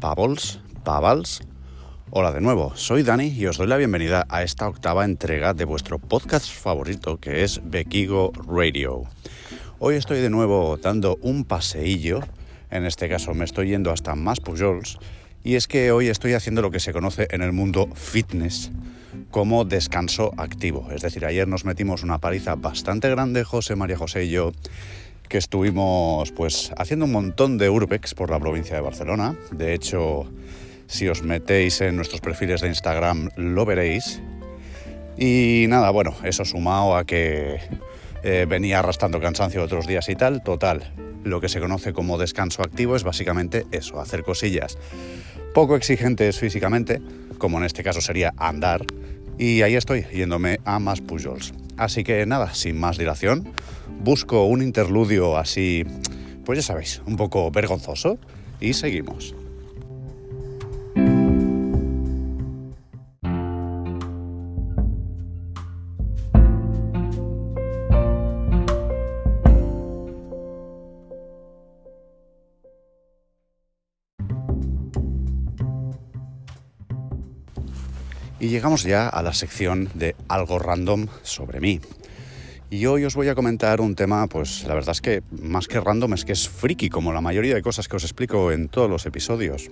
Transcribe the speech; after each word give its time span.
Pavols, 0.00 0.60
Pavals. 0.84 1.40
Hola 2.10 2.30
de 2.30 2.42
nuevo, 2.42 2.76
soy 2.76 3.02
Dani 3.02 3.28
y 3.28 3.46
os 3.46 3.56
doy 3.56 3.66
la 3.66 3.78
bienvenida 3.78 4.26
a 4.28 4.42
esta 4.42 4.68
octava 4.68 5.06
entrega 5.06 5.54
de 5.54 5.64
vuestro 5.64 5.98
podcast 5.98 6.50
favorito 6.52 7.18
que 7.18 7.44
es 7.44 7.62
Bequigo 7.64 8.32
Radio. 8.46 9.04
Hoy 9.78 9.94
estoy 9.94 10.20
de 10.20 10.28
nuevo 10.28 10.76
dando 10.76 11.16
un 11.22 11.44
paseillo, 11.44 12.20
en 12.70 12.84
este 12.84 13.08
caso 13.08 13.32
me 13.32 13.46
estoy 13.46 13.68
yendo 13.68 13.90
hasta 13.90 14.14
Más 14.14 14.40
Pujols 14.40 14.98
y 15.42 15.54
es 15.54 15.66
que 15.66 15.90
hoy 15.92 16.08
estoy 16.08 16.34
haciendo 16.34 16.60
lo 16.60 16.70
que 16.70 16.80
se 16.80 16.92
conoce 16.92 17.26
en 17.30 17.40
el 17.40 17.52
mundo 17.52 17.88
fitness 17.94 18.70
como 19.30 19.64
descanso 19.64 20.32
activo. 20.36 20.88
Es 20.92 21.00
decir, 21.00 21.24
ayer 21.24 21.48
nos 21.48 21.64
metimos 21.64 22.02
una 22.02 22.18
paliza 22.18 22.54
bastante 22.54 23.08
grande, 23.08 23.44
José, 23.44 23.76
María 23.76 23.96
José 23.96 24.24
y 24.24 24.30
yo, 24.30 24.52
que 25.28 25.38
estuvimos 25.38 26.32
pues 26.32 26.72
haciendo 26.76 27.04
un 27.04 27.12
montón 27.12 27.58
de 27.58 27.70
urbex 27.70 28.14
por 28.14 28.30
la 28.30 28.38
provincia 28.38 28.76
de 28.76 28.82
Barcelona. 28.82 29.36
De 29.52 29.74
hecho, 29.74 30.26
si 30.86 31.08
os 31.08 31.22
metéis 31.22 31.80
en 31.80 31.96
nuestros 31.96 32.20
perfiles 32.20 32.60
de 32.60 32.68
Instagram 32.68 33.30
lo 33.36 33.64
veréis. 33.64 34.20
Y 35.18 35.66
nada, 35.68 35.90
bueno, 35.90 36.14
eso 36.24 36.44
sumado 36.44 36.96
a 36.96 37.04
que 37.04 37.58
eh, 38.22 38.46
venía 38.48 38.80
arrastrando 38.80 39.20
cansancio 39.20 39.62
otros 39.62 39.86
días 39.86 40.08
y 40.08 40.16
tal, 40.16 40.42
total. 40.42 40.92
Lo 41.24 41.40
que 41.40 41.48
se 41.48 41.60
conoce 41.60 41.92
como 41.92 42.18
descanso 42.18 42.62
activo 42.62 42.96
es 42.96 43.02
básicamente 43.02 43.66
eso, 43.72 44.00
hacer 44.00 44.22
cosillas 44.22 44.78
poco 45.56 45.74
exigentes 45.74 46.38
físicamente, 46.38 47.00
como 47.38 47.56
en 47.56 47.64
este 47.64 47.82
caso 47.82 48.02
sería 48.02 48.34
andar, 48.36 48.84
y 49.38 49.62
ahí 49.62 49.74
estoy, 49.74 50.06
yéndome 50.12 50.60
a 50.64 50.78
más 50.78 51.00
Pujols. 51.00 51.52
Así 51.76 52.04
que 52.04 52.24
nada, 52.26 52.54
sin 52.54 52.78
más 52.78 52.98
dilación, 52.98 53.48
busco 54.00 54.44
un 54.44 54.62
interludio 54.62 55.36
así, 55.36 55.84
pues 56.44 56.58
ya 56.58 56.62
sabéis, 56.62 57.02
un 57.06 57.16
poco 57.16 57.50
vergonzoso, 57.50 58.18
y 58.60 58.72
seguimos. 58.72 59.34
Y 78.38 78.48
llegamos 78.48 78.82
ya 78.82 79.08
a 79.08 79.22
la 79.22 79.32
sección 79.32 79.88
de 79.94 80.14
algo 80.28 80.58
random 80.58 81.06
sobre 81.22 81.60
mí. 81.60 81.80
Y 82.68 82.84
hoy 82.86 83.04
os 83.04 83.14
voy 83.14 83.28
a 83.28 83.34
comentar 83.34 83.80
un 83.80 83.94
tema, 83.94 84.26
pues 84.26 84.64
la 84.64 84.74
verdad 84.74 84.90
es 84.90 85.00
que 85.00 85.22
más 85.30 85.68
que 85.68 85.80
random 85.80 86.12
es 86.14 86.24
que 86.24 86.32
es 86.32 86.48
friki, 86.48 86.90
como 86.90 87.12
la 87.12 87.22
mayoría 87.22 87.54
de 87.54 87.62
cosas 87.62 87.88
que 87.88 87.96
os 87.96 88.04
explico 88.04 88.52
en 88.52 88.68
todos 88.68 88.90
los 88.90 89.06
episodios. 89.06 89.70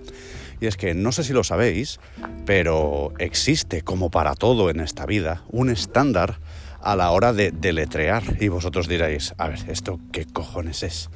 Y 0.61 0.65
es 0.65 0.77
que 0.77 0.95
no 0.95 1.11
sé 1.11 1.23
si 1.23 1.33
lo 1.33 1.43
sabéis, 1.43 1.99
pero 2.45 3.13
existe, 3.19 3.83
como 3.83 4.09
para 4.09 4.33
todo 4.33 4.69
en 4.71 4.79
esta 4.79 5.05
vida, 5.05 5.43
un 5.49 5.69
estándar 5.69 6.39
a 6.81 6.95
la 6.95 7.11
hora 7.11 7.33
de 7.33 7.51
deletrear. 7.51 8.23
Y 8.39 8.47
vosotros 8.47 8.87
diréis, 8.87 9.35
a 9.37 9.49
ver, 9.49 9.59
¿esto 9.67 9.99
qué 10.11 10.25
cojones 10.25 10.81
es? 10.81 11.09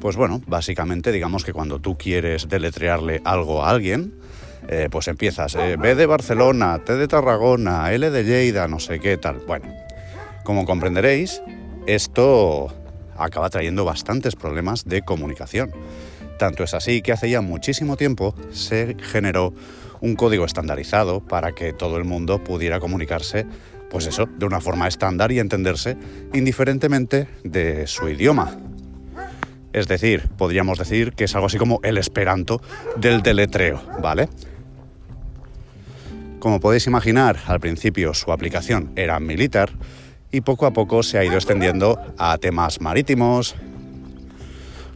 Pues 0.00 0.16
bueno, 0.16 0.42
básicamente 0.46 1.12
digamos 1.12 1.44
que 1.44 1.52
cuando 1.52 1.78
tú 1.78 1.96
quieres 1.98 2.48
deletrearle 2.48 3.20
algo 3.24 3.64
a 3.64 3.70
alguien, 3.70 4.14
eh, 4.68 4.88
pues 4.90 5.08
empiezas 5.08 5.54
eh, 5.54 5.76
B 5.78 5.94
de 5.94 6.06
Barcelona, 6.06 6.80
T 6.84 6.96
de 6.96 7.06
Tarragona, 7.06 7.92
L 7.92 8.10
de 8.10 8.24
Lleida, 8.24 8.66
no 8.68 8.80
sé 8.80 8.98
qué 8.98 9.16
tal. 9.16 9.38
Bueno, 9.46 9.66
como 10.42 10.64
comprenderéis, 10.64 11.42
esto 11.86 12.74
acaba 13.16 13.50
trayendo 13.50 13.84
bastantes 13.84 14.36
problemas 14.36 14.84
de 14.84 15.02
comunicación. 15.02 15.70
Tanto 16.38 16.64
es 16.64 16.74
así 16.74 17.02
que 17.02 17.12
hace 17.12 17.30
ya 17.30 17.40
muchísimo 17.40 17.96
tiempo 17.96 18.34
se 18.50 18.96
generó 19.00 19.52
un 20.00 20.14
código 20.14 20.44
estandarizado 20.44 21.20
para 21.20 21.52
que 21.52 21.72
todo 21.72 21.96
el 21.96 22.04
mundo 22.04 22.42
pudiera 22.42 22.78
comunicarse, 22.80 23.46
pues 23.90 24.06
eso, 24.06 24.26
de 24.26 24.46
una 24.46 24.60
forma 24.60 24.86
estándar 24.86 25.32
y 25.32 25.38
entenderse 25.38 25.96
indiferentemente 26.32 27.28
de 27.42 27.86
su 27.86 28.08
idioma. 28.08 28.56
Es 29.72 29.86
decir, 29.86 30.28
podríamos 30.36 30.78
decir 30.78 31.12
que 31.12 31.24
es 31.24 31.34
algo 31.34 31.46
así 31.46 31.58
como 31.58 31.80
el 31.82 31.98
esperanto 31.98 32.62
del 32.96 33.22
deletreo, 33.22 33.82
¿vale? 34.00 34.28
Como 36.38 36.60
podéis 36.60 36.86
imaginar, 36.86 37.38
al 37.46 37.58
principio 37.58 38.14
su 38.14 38.30
aplicación 38.30 38.92
era 38.94 39.18
militar 39.18 39.70
y 40.30 40.42
poco 40.42 40.66
a 40.66 40.72
poco 40.72 41.02
se 41.02 41.18
ha 41.18 41.24
ido 41.24 41.34
extendiendo 41.34 42.00
a 42.16 42.38
temas 42.38 42.80
marítimos, 42.80 43.56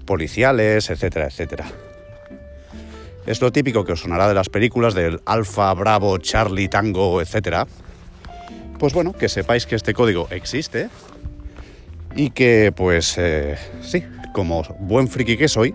policiales, 0.06 0.88
etcétera, 0.88 1.26
etcétera. 1.26 1.64
Es 3.26 3.40
lo 3.40 3.50
típico 3.50 3.84
que 3.84 3.92
os 3.92 4.00
sonará 4.00 4.28
de 4.28 4.34
las 4.34 4.48
películas 4.48 4.94
del 4.94 5.20
Alfa, 5.26 5.72
Bravo, 5.74 6.18
Charlie, 6.18 6.68
Tango, 6.68 7.20
etcétera. 7.20 7.66
Pues 8.78 8.92
bueno, 8.92 9.12
que 9.12 9.28
sepáis 9.28 9.66
que 9.66 9.74
este 9.74 9.94
código 9.94 10.28
existe 10.30 10.90
y 12.14 12.30
que 12.30 12.72
pues 12.74 13.16
eh, 13.18 13.56
sí, 13.80 14.04
como 14.32 14.62
buen 14.78 15.08
friki 15.08 15.36
que 15.36 15.48
soy, 15.48 15.74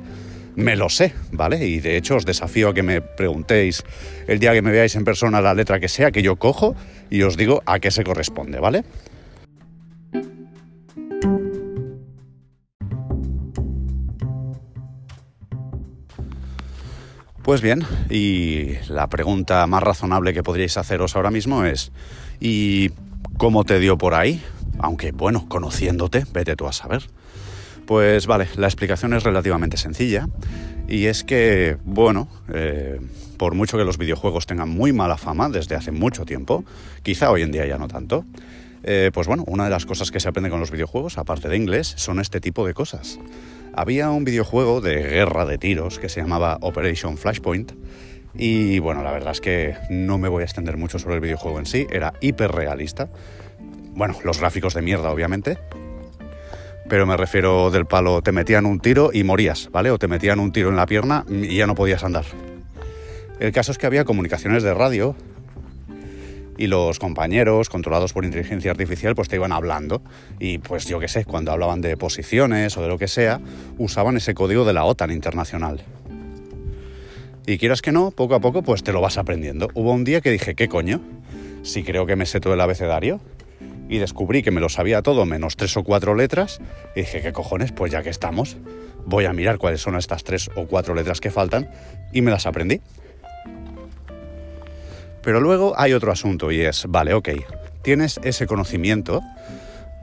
me 0.58 0.76
lo 0.76 0.90
sé, 0.90 1.14
¿vale? 1.32 1.66
Y 1.68 1.80
de 1.80 1.98
hecho 1.98 2.16
os 2.16 2.26
desafío 2.26 2.70
a 2.70 2.74
que 2.74 2.82
me 2.82 3.00
preguntéis 3.00 3.84
el 4.28 4.40
día 4.40 4.54
que 4.54 4.64
me 4.64 4.72
veáis 4.72 4.96
en 4.96 5.06
persona 5.06 5.40
la 5.40 5.54
letra 5.54 5.80
que 5.80 5.88
sea 5.88 6.12
que 6.12 6.24
yo 6.24 6.36
cojo 6.36 6.76
y 7.12 7.22
os 7.22 7.38
digo 7.38 7.62
a 7.68 7.80
qué 7.80 7.92
se 7.92 8.04
corresponde, 8.04 8.60
¿vale? 8.60 8.84
Pues 17.44 17.62
bien, 17.62 17.86
y 18.10 18.74
la 18.90 19.08
pregunta 19.08 19.66
más 19.68 19.84
razonable 19.84 20.34
que 20.34 20.44
podríais 20.44 20.76
haceros 20.76 21.16
ahora 21.16 21.30
mismo 21.30 21.66
es, 21.66 21.92
¿y 22.42 22.90
cómo 23.38 23.64
te 23.64 23.80
dio 23.80 23.98
por 23.98 24.16
ahí? 24.16 24.44
Aunque 24.80 25.12
bueno, 25.12 25.48
conociéndote, 25.48 26.26
vete 26.34 26.56
tú 26.56 26.68
a 26.68 26.74
saber. 26.74 27.04
Pues 27.88 28.28
vale, 28.28 28.50
la 28.58 28.68
explicación 28.68 29.14
es 29.14 29.24
relativamente 29.24 29.78
sencilla 29.78 30.28
y 30.90 31.06
es 31.06 31.24
que, 31.24 31.78
bueno, 31.86 32.28
eh, 32.54 33.00
por 33.38 33.56
mucho 33.56 33.78
que 33.78 33.86
los 33.86 33.98
videojuegos 33.98 34.46
tengan 34.46 34.68
muy 34.68 34.92
mala 34.92 35.16
fama 35.16 35.48
desde 35.48 35.76
hace 35.76 35.92
mucho 35.92 36.26
tiempo, 36.26 36.66
quizá 37.02 37.32
hoy 37.32 37.44
en 37.44 37.52
día 37.54 37.66
ya 37.66 37.78
no 37.78 37.88
tanto, 37.88 38.26
eh, 38.84 39.10
pues 39.14 39.26
bueno, 39.26 39.46
una 39.48 39.64
de 39.64 39.70
las 39.70 39.86
cosas 39.86 40.12
que 40.12 40.20
se 40.20 40.28
aprende 40.28 40.50
con 40.50 40.60
los 40.60 40.70
videojuegos, 40.70 41.18
aparte 41.18 41.48
de 41.48 41.56
inglés, 41.56 41.94
son 41.96 42.20
este 42.20 42.42
tipo 42.42 42.68
de 42.68 42.74
cosas. 42.74 43.20
Había 43.74 44.10
un 44.10 44.26
videojuego 44.26 44.82
de 44.82 45.04
guerra 45.04 45.46
de 45.46 45.58
tiros 45.58 45.98
que 45.98 46.10
se 46.10 46.20
llamaba 46.20 46.58
Operation 46.60 47.18
Flashpoint 47.18 47.72
y 48.36 48.80
bueno, 48.80 49.02
la 49.02 49.12
verdad 49.12 49.32
es 49.32 49.40
que 49.40 49.76
no 49.90 50.18
me 50.18 50.28
voy 50.28 50.42
a 50.42 50.46
extender 50.46 50.76
mucho 50.76 51.00
sobre 51.00 51.16
el 51.16 51.22
videojuego 51.22 51.58
en 51.58 51.66
sí, 51.66 51.88
era 51.90 52.14
hiperrealista. 52.20 53.08
Bueno, 53.94 54.16
los 54.26 54.42
gráficos 54.42 54.74
de 54.74 54.82
mierda, 54.82 55.10
obviamente, 55.10 55.58
pero 56.90 57.06
me 57.06 57.18
refiero 57.18 57.70
del 57.72 57.86
palo, 57.86 58.22
te 58.22 58.32
metían 58.32 58.66
un 58.66 58.80
tiro 58.80 59.12
y 59.14 59.24
morías, 59.24 59.70
¿vale? 59.72 59.92
O 59.92 59.98
te 59.98 60.08
metían 60.08 60.40
un 60.40 60.52
tiro 60.52 60.70
en 60.70 60.76
la 60.76 60.86
pierna 60.86 61.26
y 61.30 61.58
ya 61.58 61.68
no 61.68 61.76
podías 61.76 62.04
andar. 62.04 62.26
El 63.40 63.52
caso 63.52 63.72
es 63.72 63.78
que 63.78 63.86
había 63.86 64.06
comunicaciones 64.06 64.64
de 64.64 64.74
radio 64.74 65.16
y 66.58 66.68
los 66.68 66.98
compañeros, 66.98 67.70
controlados 67.70 68.14
por 68.14 68.26
inteligencia 68.26 68.72
artificial, 68.72 69.16
pues 69.16 69.28
te 69.28 69.36
iban 69.36 69.52
hablando. 69.52 70.02
Y 70.40 70.58
pues 70.58 70.88
yo 70.88 71.00
qué 71.00 71.08
sé, 71.08 71.24
cuando 71.24 71.52
hablaban 71.52 71.82
de 71.82 71.96
posiciones 71.98 72.76
o 72.78 72.82
de 72.82 72.88
lo 72.88 72.98
que 72.98 73.08
sea, 73.08 73.40
usaban 73.78 74.18
ese 74.18 74.34
código 74.34 74.66
de 74.66 74.74
la 74.74 74.84
OTAN 74.86 75.12
internacional. 75.12 75.84
Y 77.46 77.58
quieras 77.60 77.82
que 77.82 77.92
no, 77.92 78.12
poco 78.12 78.36
a 78.36 78.42
poco, 78.42 78.64
pues 78.64 78.84
te 78.84 78.92
lo 78.92 79.02
vas 79.02 79.18
aprendiendo. 79.18 79.70
Hubo 79.74 79.94
un 79.94 80.04
día 80.04 80.20
que 80.20 80.32
dije, 80.32 80.56
¿qué 80.56 80.68
coño? 80.68 81.00
Si 81.64 81.84
creo 81.84 82.06
que 82.06 82.16
me 82.16 82.26
sé 82.26 82.40
todo 82.40 82.56
el 82.56 82.62
abecedario, 82.62 83.22
y 83.90 83.98
descubrí 83.98 84.44
que 84.44 84.52
me 84.52 84.62
lo 84.62 84.70
sabía 84.70 85.02
todo 85.02 85.26
menos 85.26 85.56
tres 85.56 85.78
o 85.78 85.84
cuatro 85.84 86.16
letras 86.16 86.60
y 86.96 87.02
dije, 87.02 87.22
¿qué 87.22 87.34
cojones? 87.34 87.72
Pues 87.72 87.92
ya 87.92 88.04
que 88.04 88.10
estamos, 88.10 88.58
voy 89.06 89.26
a 89.26 89.34
mirar 89.34 89.58
cuáles 89.58 89.82
son 89.82 89.96
estas 89.96 90.24
tres 90.24 90.50
o 90.56 90.68
cuatro 90.68 90.94
letras 90.94 91.22
que 91.22 91.32
faltan 91.32 91.70
y 92.12 92.22
me 92.22 92.32
las 92.32 92.46
aprendí. 92.46 92.82
Pero 95.22 95.42
luego 95.42 95.74
hay 95.78 95.94
otro 95.94 96.12
asunto 96.12 96.52
y 96.52 96.62
es, 96.62 96.86
vale, 96.88 97.14
ok, 97.14 97.30
tienes 97.82 98.20
ese 98.24 98.48
conocimiento, 98.48 99.22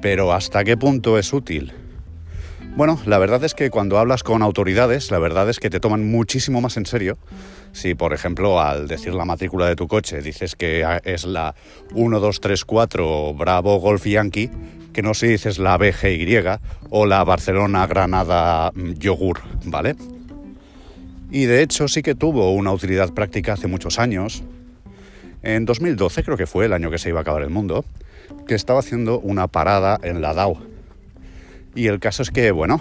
pero 0.03 0.33
¿hasta 0.33 0.65
qué 0.65 0.77
punto 0.77 1.19
es 1.19 1.33
útil? 1.33 1.73
Bueno, 2.76 2.99
la 3.06 3.19
verdad 3.19 3.44
es 3.44 3.55
que 3.55 3.71
cuando 3.71 3.99
hablas 3.99 4.25
con 4.25 4.43
autoridades, 4.43 5.12
la 5.12 5.21
verdad 5.21 5.49
es 5.49 5.61
que 5.61 5.71
te 5.71 5.79
toman 5.79 6.11
muchísimo 6.11 6.61
más 6.61 6.76
en 6.76 6.87
serio. 6.87 7.19
Si, 7.71 7.94
por 7.94 8.12
ejemplo, 8.12 8.61
al 8.61 8.88
decir 8.88 9.15
la 9.15 9.25
matrícula 9.25 9.69
de 9.69 9.76
tu 9.76 9.87
coche 9.87 10.21
dices 10.21 10.56
que 10.56 10.85
es 11.05 11.25
la 11.25 11.55
1234 11.94 13.32
Bravo 13.35 13.79
Golf 13.79 14.05
Yankee, 14.06 14.50
que 14.93 15.03
no 15.03 15.15
si 15.15 15.29
dices 15.29 15.61
la 15.61 15.79
BGY 15.79 16.37
o 16.91 17.06
la 17.06 17.23
Barcelona 17.23 17.87
Granada 17.87 18.73
mm, 18.75 18.94
Yogur, 18.94 19.38
¿vale? 19.67 19.94
Y 21.31 21.44
de 21.44 21.62
hecho 21.62 21.87
sí 21.87 22.03
que 22.03 22.17
tuvo 22.17 22.53
una 22.55 22.73
utilidad 22.73 23.15
práctica 23.15 23.53
hace 23.53 23.69
muchos 23.69 24.00
años. 24.00 24.43
En 25.44 25.65
2012 25.65 26.25
creo 26.25 26.37
que 26.37 26.49
fue 26.49 26.65
el 26.65 26.73
año 26.73 26.91
que 26.91 26.99
se 26.99 27.11
iba 27.11 27.21
a 27.21 27.23
acabar 27.23 27.43
el 27.43 27.50
mundo, 27.50 27.85
que 28.49 28.56
estaba 28.56 28.81
haciendo 28.81 29.21
una 29.21 29.47
parada 29.47 30.00
en 30.03 30.21
la 30.21 30.35
DAO 30.35 30.74
y 31.75 31.87
el 31.87 32.00
caso 32.00 32.23
es 32.23 32.31
que, 32.31 32.50
bueno, 32.50 32.81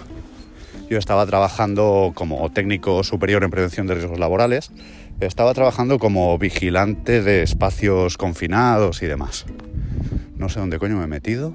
Yo 0.90 0.98
estaba 0.98 1.24
trabajando 1.26 2.12
como 2.14 2.50
técnico 2.50 3.02
superior 3.04 3.42
en 3.42 3.50
prevención 3.50 3.86
de 3.86 3.94
riesgos 3.94 4.18
laborales, 4.18 4.70
estaba 5.20 5.54
trabajando 5.54 5.98
como 5.98 6.36
vigilante 6.38 7.22
de 7.22 7.42
espacios 7.42 8.18
confinados 8.18 9.02
y 9.02 9.06
demás. 9.06 9.46
No 10.36 10.48
sé 10.48 10.60
dónde 10.60 10.78
coño 10.78 10.96
me 10.96 11.04
he 11.04 11.08
metido. 11.08 11.54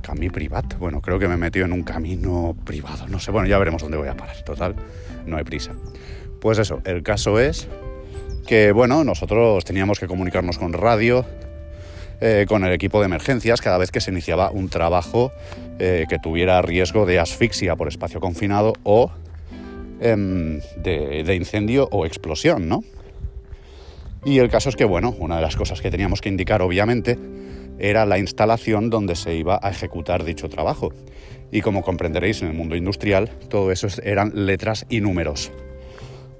Camino 0.00 0.32
privado. 0.32 0.78
Bueno, 0.78 1.02
creo 1.02 1.18
que 1.18 1.28
me 1.28 1.34
he 1.34 1.36
metido 1.36 1.66
en 1.66 1.72
un 1.72 1.82
camino 1.82 2.56
privado. 2.64 3.06
No 3.08 3.18
sé, 3.18 3.30
bueno, 3.30 3.46
ya 3.46 3.58
veremos 3.58 3.82
dónde 3.82 3.98
voy 3.98 4.08
a 4.08 4.16
parar. 4.16 4.42
Total, 4.42 4.74
no 5.26 5.36
hay 5.36 5.44
prisa. 5.44 5.72
Pues 6.40 6.58
eso, 6.58 6.80
el 6.84 7.02
caso 7.02 7.38
es 7.38 7.68
que, 8.46 8.72
bueno, 8.72 9.04
nosotros 9.04 9.64
teníamos 9.66 10.00
que 10.00 10.06
comunicarnos 10.06 10.56
con 10.56 10.72
radio, 10.72 11.26
eh, 12.20 12.46
con 12.48 12.64
el 12.64 12.72
equipo 12.72 13.00
de 13.00 13.06
emergencias 13.06 13.60
cada 13.60 13.78
vez 13.78 13.90
que 13.90 14.00
se 14.00 14.10
iniciaba 14.10 14.50
un 14.50 14.68
trabajo 14.68 15.32
eh, 15.78 16.06
que 16.08 16.18
tuviera 16.18 16.60
riesgo 16.62 17.06
de 17.06 17.18
asfixia 17.18 17.76
por 17.76 17.88
espacio 17.88 18.20
confinado 18.20 18.74
o 18.82 19.10
em, 20.00 20.60
de, 20.76 21.24
de, 21.24 21.34
incendio 21.34 21.88
o 21.90 22.04
explosión, 22.04 22.68
¿no? 22.68 22.82
Y 24.24 24.38
el 24.38 24.50
caso 24.50 24.68
es 24.68 24.76
que, 24.76 24.84
bueno, 24.84 25.14
una 25.18 25.36
de 25.36 25.42
las 25.42 25.56
cosas 25.56 25.80
que 25.80 25.90
teníamos 25.90 26.20
que 26.20 26.28
indicar, 26.28 26.60
obviamente, 26.60 27.18
era 27.78 28.04
la 28.04 28.18
instalación 28.18 28.90
donde 28.90 29.16
se 29.16 29.34
iba 29.34 29.58
a 29.62 29.70
ejecutar 29.70 30.24
dicho 30.24 30.48
trabajo. 30.50 30.92
Y 31.50 31.62
como 31.62 31.82
comprenderéis, 31.82 32.42
en 32.42 32.48
el 32.48 32.54
mundo 32.54 32.76
industrial, 32.76 33.30
todo 33.48 33.72
eso 33.72 33.88
eran 34.02 34.32
letras 34.34 34.84
y 34.90 35.00
números. 35.00 35.50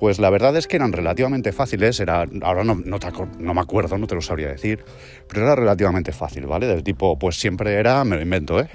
Pues 0.00 0.18
la 0.18 0.30
verdad 0.30 0.56
es 0.56 0.66
que 0.66 0.76
eran 0.76 0.94
relativamente 0.94 1.52
fáciles, 1.52 2.00
era, 2.00 2.24
ahora 2.40 2.64
no, 2.64 2.74
no, 2.74 3.54
me 3.54 3.60
acuerdo, 3.60 3.98
no 3.98 4.06
te 4.06 4.14
lo 4.14 4.22
sabría 4.22 4.48
decir, 4.48 4.82
pero 5.28 5.42
era 5.42 5.54
relativamente 5.54 6.10
fácil, 6.12 6.46
¿vale? 6.46 6.66
Del 6.66 6.82
tipo, 6.82 7.18
pues 7.18 7.38
siempre 7.38 7.74
era, 7.74 8.02
me 8.04 8.16
lo 8.16 8.22
invento, 8.22 8.58
¿eh? 8.58 8.70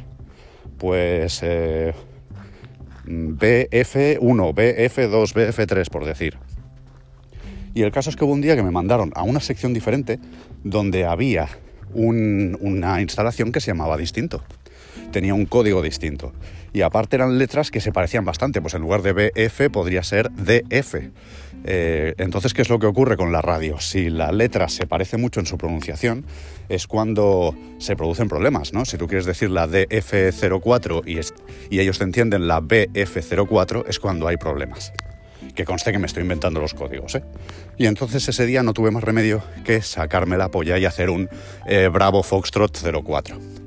Pues 0.77 1.39
eh, 1.41 1.95
BF1, 3.07 4.19
BF2, 4.19 5.33
BF3, 5.33 5.89
por 5.89 6.05
decir. 6.05 6.37
Y 7.73 7.81
el 7.81 7.91
caso 7.91 8.11
es 8.11 8.15
que 8.15 8.23
hubo 8.23 8.33
un 8.33 8.41
día 8.41 8.55
que 8.55 8.61
me 8.61 8.69
mandaron 8.69 9.11
a 9.15 9.23
una 9.23 9.39
sección 9.39 9.73
diferente 9.73 10.19
donde 10.63 11.05
había 11.05 11.49
una 11.91 13.01
instalación 13.01 13.51
que 13.51 13.61
se 13.61 13.71
llamaba 13.71 13.97
distinto 13.97 14.43
tenía 15.15 15.33
un 15.33 15.45
código 15.45 15.81
distinto. 15.81 16.33
Y 16.73 16.81
aparte 16.81 17.15
eran 17.15 17.37
letras 17.37 17.71
que 17.71 17.79
se 17.79 17.93
parecían 17.93 18.25
bastante, 18.25 18.61
pues 18.61 18.73
en 18.73 18.81
lugar 18.81 19.01
de 19.01 19.13
BF 19.13 19.69
podría 19.71 20.03
ser 20.03 20.29
DF. 20.31 20.95
Eh, 21.63 22.15
entonces, 22.17 22.53
¿qué 22.53 22.61
es 22.61 22.67
lo 22.67 22.79
que 22.79 22.85
ocurre 22.85 23.15
con 23.15 23.31
la 23.31 23.41
radio? 23.41 23.79
Si 23.79 24.09
la 24.09 24.33
letra 24.33 24.67
se 24.67 24.87
parece 24.87 25.15
mucho 25.15 25.39
en 25.39 25.45
su 25.45 25.57
pronunciación, 25.57 26.25
es 26.67 26.85
cuando 26.85 27.55
se 27.77 27.95
producen 27.95 28.27
problemas, 28.27 28.73
¿no? 28.73 28.83
Si 28.83 28.97
tú 28.97 29.07
quieres 29.07 29.25
decir 29.25 29.49
la 29.51 29.69
DF04 29.69 31.03
y, 31.71 31.79
ellos 31.79 31.97
te 31.97 32.03
entienden 32.03 32.45
la 32.49 32.59
BF04, 32.59 33.85
es 33.87 33.97
cuando 34.01 34.27
hay 34.27 34.35
problemas. 34.35 34.91
Que 35.55 35.63
conste 35.63 35.93
que 35.93 35.97
me 35.99 36.07
estoy 36.07 36.23
inventando 36.23 36.59
los 36.59 36.73
códigos, 36.73 37.15
¿eh? 37.15 37.23
Y 37.77 37.85
entonces 37.85 38.27
ese 38.27 38.45
día 38.45 38.63
no 38.63 38.73
tuve 38.73 38.91
más 38.91 39.05
remedio 39.05 39.41
que 39.63 39.81
sacarme 39.81 40.35
la 40.37 40.49
polla 40.49 40.77
y 40.77 40.83
hacer 40.83 41.09
un 41.09 41.29
eh, 41.67 41.87
Bravo 41.87 42.21
Foxtrot 42.21 42.77
04. 43.01 43.64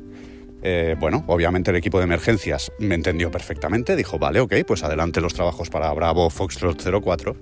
Eh, 0.62 0.96
bueno, 0.99 1.25
obviamente 1.28 1.70
el 1.70 1.76
equipo 1.76 1.99
de 1.99 2.05
emergencias 2.05 2.72
me 2.78 2.94
entendió 2.94 3.31
perfectamente, 3.31 3.94
dijo, 3.94 4.19
vale, 4.19 4.40
ok, 4.40 4.55
pues 4.66 4.82
adelante 4.82 5.20
los 5.20 5.34
trabajos 5.34 5.70
para 5.70 5.93
Bravo 5.93 6.31
Foxtrot 6.31 6.82
04. 7.02 7.37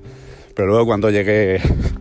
Pero 0.55 0.69
luego 0.69 0.87
cuando 0.87 1.11
llegué 1.11 1.61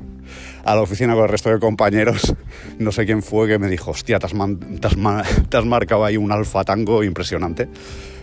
a 0.66 0.76
la 0.76 0.82
oficina 0.82 1.14
con 1.14 1.24
el 1.24 1.30
resto 1.30 1.50
de 1.50 1.60
compañeros, 1.60 2.36
no 2.80 2.92
sé 2.92 3.06
quién 3.06 3.22
fue 3.24 3.48
que 3.48 3.60
me 3.60 3.70
dijo, 3.70 3.92
hostia, 3.92 4.20
te 4.20 4.28
has, 4.28 5.66
marcado 5.66 6.06
ahí 6.06 6.18
un 6.18 6.32
alfa 6.32 6.64
tango 6.64 7.04
impresionante. 7.04 7.70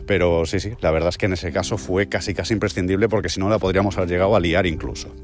Pero 0.07 0.45
sí, 0.47 0.59
sí, 0.59 0.73
la 0.81 0.91
verdad 0.91 1.11
es 1.11 1.17
que 1.17 1.27
en 1.27 1.35
ese 1.35 1.53
caso 1.53 1.79
fue 1.79 2.09
casi 2.09 2.35
casi 2.35 2.53
imprescindible 2.55 3.09
porque 3.09 3.29
si 3.29 3.39
no 3.39 3.49
la 3.49 3.61
podríamos 3.61 3.97
haber 3.97 4.11
llegado 4.11 4.35
a 4.35 4.41
liar 4.41 4.67
incluso. 4.67 5.15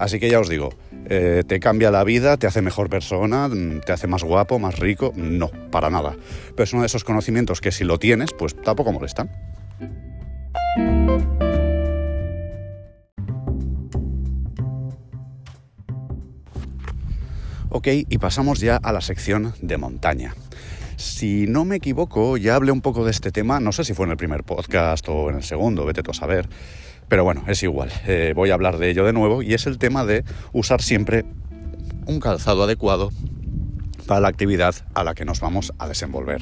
Así 0.00 0.18
que 0.18 0.30
ya 0.30 0.40
os 0.40 0.48
digo, 0.48 0.70
eh, 1.10 1.44
¿te 1.46 1.60
cambia 1.60 1.90
la 1.90 2.04
vida? 2.04 2.38
¿Te 2.38 2.46
hace 2.46 2.62
mejor 2.62 2.88
persona? 2.88 3.48
Mm, 3.48 3.80
¿Te 3.80 3.92
hace 3.92 4.06
más 4.06 4.24
guapo, 4.24 4.58
más 4.58 4.78
rico? 4.78 5.12
No, 5.14 5.50
para 5.70 5.90
nada. 5.90 6.16
Pero 6.56 6.64
es 6.64 6.72
uno 6.72 6.80
de 6.80 6.86
esos 6.86 7.04
conocimientos 7.04 7.60
que 7.60 7.70
si 7.70 7.84
lo 7.84 7.98
tienes, 7.98 8.32
pues 8.32 8.56
tampoco 8.56 8.92
molestan. 8.92 9.30
Ok, 17.68 17.88
y 18.08 18.16
pasamos 18.16 18.60
ya 18.60 18.76
a 18.76 18.92
la 18.92 19.02
sección 19.02 19.52
de 19.60 19.76
montaña. 19.76 20.34
Si 20.96 21.46
no 21.46 21.66
me 21.66 21.76
equivoco, 21.76 22.38
ya 22.38 22.54
hablé 22.54 22.72
un 22.72 22.80
poco 22.80 23.04
de 23.04 23.10
este 23.10 23.32
tema, 23.32 23.60
no 23.60 23.72
sé 23.72 23.84
si 23.84 23.92
fue 23.92 24.06
en 24.06 24.12
el 24.12 24.16
primer 24.16 24.44
podcast 24.44 25.06
o 25.10 25.28
en 25.28 25.36
el 25.36 25.42
segundo, 25.42 25.84
vete 25.84 26.02
tú 26.02 26.10
a 26.12 26.14
saber. 26.14 26.48
Pero 27.10 27.24
bueno, 27.24 27.42
es 27.48 27.60
igual. 27.64 27.90
Eh, 28.06 28.32
voy 28.36 28.50
a 28.50 28.54
hablar 28.54 28.78
de 28.78 28.88
ello 28.88 29.04
de 29.04 29.12
nuevo 29.12 29.42
y 29.42 29.52
es 29.52 29.66
el 29.66 29.78
tema 29.78 30.04
de 30.04 30.24
usar 30.52 30.80
siempre 30.80 31.24
un 32.06 32.20
calzado 32.20 32.62
adecuado 32.62 33.10
para 34.06 34.20
la 34.20 34.28
actividad 34.28 34.76
a 34.94 35.02
la 35.02 35.16
que 35.16 35.24
nos 35.24 35.40
vamos 35.40 35.72
a 35.80 35.88
desenvolver. 35.88 36.40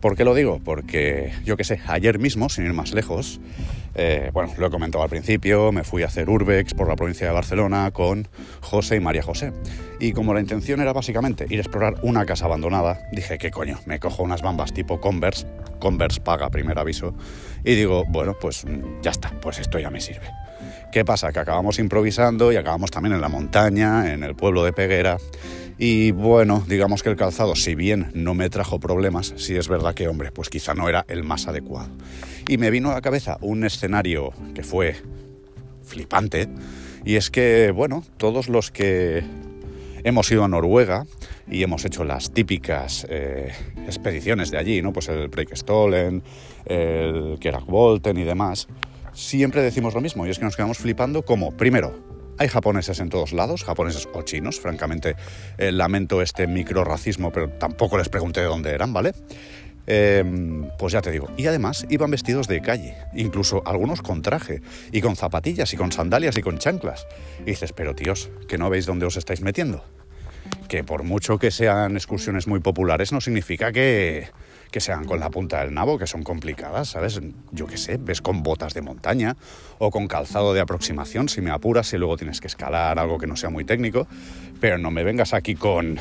¿Por 0.00 0.16
qué 0.16 0.24
lo 0.24 0.34
digo? 0.34 0.58
Porque 0.64 1.34
yo 1.44 1.58
qué 1.58 1.64
sé, 1.64 1.80
ayer 1.86 2.18
mismo, 2.18 2.48
sin 2.48 2.64
ir 2.64 2.72
más 2.72 2.94
lejos, 2.94 3.40
eh, 3.94 4.30
bueno, 4.32 4.52
lo 4.56 4.66
he 4.66 4.70
comentado 4.70 5.04
al 5.04 5.10
principio, 5.10 5.70
me 5.70 5.84
fui 5.84 6.02
a 6.02 6.06
hacer 6.06 6.30
Urbex 6.30 6.72
por 6.72 6.88
la 6.88 6.96
provincia 6.96 7.26
de 7.26 7.32
Barcelona 7.32 7.90
con 7.90 8.26
José 8.62 8.96
y 8.96 9.00
María 9.00 9.22
José. 9.22 9.52
Y 10.00 10.12
como 10.12 10.32
la 10.32 10.40
intención 10.40 10.80
era 10.80 10.94
básicamente 10.94 11.46
ir 11.48 11.58
a 11.58 11.62
explorar 11.62 11.96
una 12.02 12.24
casa 12.24 12.46
abandonada, 12.46 13.00
dije, 13.12 13.36
¿qué 13.36 13.50
coño? 13.50 13.78
Me 13.84 14.00
cojo 14.00 14.22
unas 14.22 14.42
bambas 14.42 14.72
tipo 14.72 15.00
Converse, 15.00 15.46
Converse 15.78 16.20
paga, 16.20 16.50
primer 16.50 16.78
aviso, 16.78 17.14
y 17.64 17.74
digo, 17.74 18.04
bueno, 18.08 18.34
pues 18.40 18.64
mm, 18.64 19.00
ya 19.02 19.10
está, 19.10 19.30
pues 19.40 19.58
esto 19.58 19.78
ya 19.78 19.90
me 19.90 20.00
sirve. 20.00 20.30
¿Qué 20.92 21.04
pasa? 21.04 21.32
Que 21.32 21.40
acabamos 21.40 21.78
improvisando 21.78 22.52
y 22.52 22.56
acabamos 22.56 22.90
también 22.90 23.14
en 23.14 23.20
la 23.20 23.28
montaña, 23.28 24.12
en 24.12 24.22
el 24.22 24.36
pueblo 24.36 24.64
de 24.64 24.72
Peguera. 24.72 25.18
Y 25.76 26.12
bueno, 26.12 26.64
digamos 26.68 27.02
que 27.02 27.08
el 27.08 27.16
calzado, 27.16 27.56
si 27.56 27.74
bien 27.74 28.10
no 28.14 28.34
me 28.34 28.48
trajo 28.48 28.78
problemas, 28.78 29.34
sí 29.36 29.56
es 29.56 29.66
verdad 29.66 29.94
que, 29.94 30.06
hombre, 30.06 30.30
pues 30.30 30.48
quizá 30.48 30.72
no 30.74 30.88
era 30.88 31.04
el 31.08 31.24
más 31.24 31.48
adecuado. 31.48 31.90
Y 32.48 32.58
me 32.58 32.70
vino 32.70 32.90
a 32.90 32.94
la 32.94 33.00
cabeza 33.00 33.38
un 33.40 33.64
escenario 33.64 34.30
que 34.54 34.62
fue 34.62 34.96
flipante, 35.82 36.48
y 37.04 37.16
es 37.16 37.30
que, 37.30 37.72
bueno, 37.72 38.04
todos 38.16 38.48
los 38.48 38.70
que 38.70 39.24
hemos 40.04 40.30
ido 40.30 40.44
a 40.44 40.48
Noruega 40.48 41.06
y 41.50 41.62
hemos 41.62 41.84
hecho 41.84 42.04
las 42.04 42.30
típicas 42.32 43.06
eh, 43.08 43.52
expediciones 43.86 44.50
de 44.50 44.58
allí, 44.58 44.80
¿no? 44.82 44.92
Pues 44.92 45.08
el 45.08 45.28
Breakstolen, 45.28 46.22
el 46.66 47.38
Kerak 47.40 47.66
Volten 47.66 48.16
y 48.18 48.24
demás, 48.24 48.68
siempre 49.12 49.62
decimos 49.62 49.94
lo 49.94 50.00
mismo, 50.00 50.26
y 50.26 50.30
es 50.30 50.38
que 50.38 50.44
nos 50.44 50.56
quedamos 50.56 50.78
flipando 50.78 51.24
como, 51.24 51.56
primero, 51.56 52.14
hay 52.36 52.48
japoneses 52.48 52.98
en 53.00 53.08
todos 53.08 53.32
lados, 53.32 53.64
japoneses 53.64 54.08
o 54.12 54.22
chinos, 54.22 54.60
francamente 54.60 55.16
eh, 55.56 55.72
lamento 55.72 56.20
este 56.20 56.46
microracismo, 56.46 57.30
pero 57.30 57.48
tampoco 57.48 57.96
les 57.96 58.08
pregunté 58.08 58.40
de 58.40 58.46
dónde 58.46 58.70
eran, 58.70 58.92
¿vale? 58.92 59.12
Em, 59.86 60.70
pues 60.78 60.92
ya 60.92 61.02
te 61.02 61.10
digo, 61.10 61.28
y 61.36 61.46
además 61.46 61.86
iban 61.90 62.10
vestidos 62.10 62.48
de 62.48 62.62
calle, 62.62 62.96
incluso 63.14 63.62
algunos 63.66 64.00
con 64.00 64.22
traje, 64.22 64.62
y 64.92 65.00
con 65.00 65.16
zapatillas, 65.16 65.72
y 65.74 65.76
con 65.76 65.92
sandalias, 65.92 66.38
y 66.38 66.42
con 66.42 66.58
chanclas. 66.58 67.06
Y 67.40 67.50
dices, 67.50 67.72
pero 67.72 67.94
tíos, 67.94 68.30
que 68.48 68.58
no 68.58 68.70
veis 68.70 68.86
dónde 68.86 69.06
os 69.06 69.16
estáis 69.16 69.42
metiendo. 69.42 69.84
Que 70.68 70.84
por 70.84 71.02
mucho 71.02 71.38
que 71.38 71.50
sean 71.50 71.96
excursiones 71.96 72.46
muy 72.46 72.60
populares, 72.60 73.12
no 73.12 73.20
significa 73.20 73.72
que, 73.72 74.28
que 74.70 74.80
sean 74.80 75.04
con 75.04 75.20
la 75.20 75.30
punta 75.30 75.60
del 75.60 75.74
nabo, 75.74 75.98
que 75.98 76.06
son 76.06 76.22
complicadas, 76.22 76.88
¿sabes? 76.88 77.20
Yo 77.52 77.66
qué 77.66 77.76
sé, 77.76 77.98
ves 77.98 78.22
con 78.22 78.42
botas 78.42 78.72
de 78.74 78.82
montaña 78.82 79.36
o 79.78 79.90
con 79.90 80.08
calzado 80.08 80.54
de 80.54 80.60
aproximación, 80.60 81.28
si 81.28 81.40
me 81.42 81.50
apuras 81.50 81.92
y 81.92 81.98
luego 81.98 82.16
tienes 82.16 82.40
que 82.40 82.46
escalar 82.46 82.98
algo 82.98 83.18
que 83.18 83.26
no 83.26 83.36
sea 83.36 83.50
muy 83.50 83.64
técnico, 83.64 84.06
pero 84.60 84.78
no 84.78 84.90
me 84.90 85.04
vengas 85.04 85.34
aquí 85.34 85.54
con, 85.54 85.98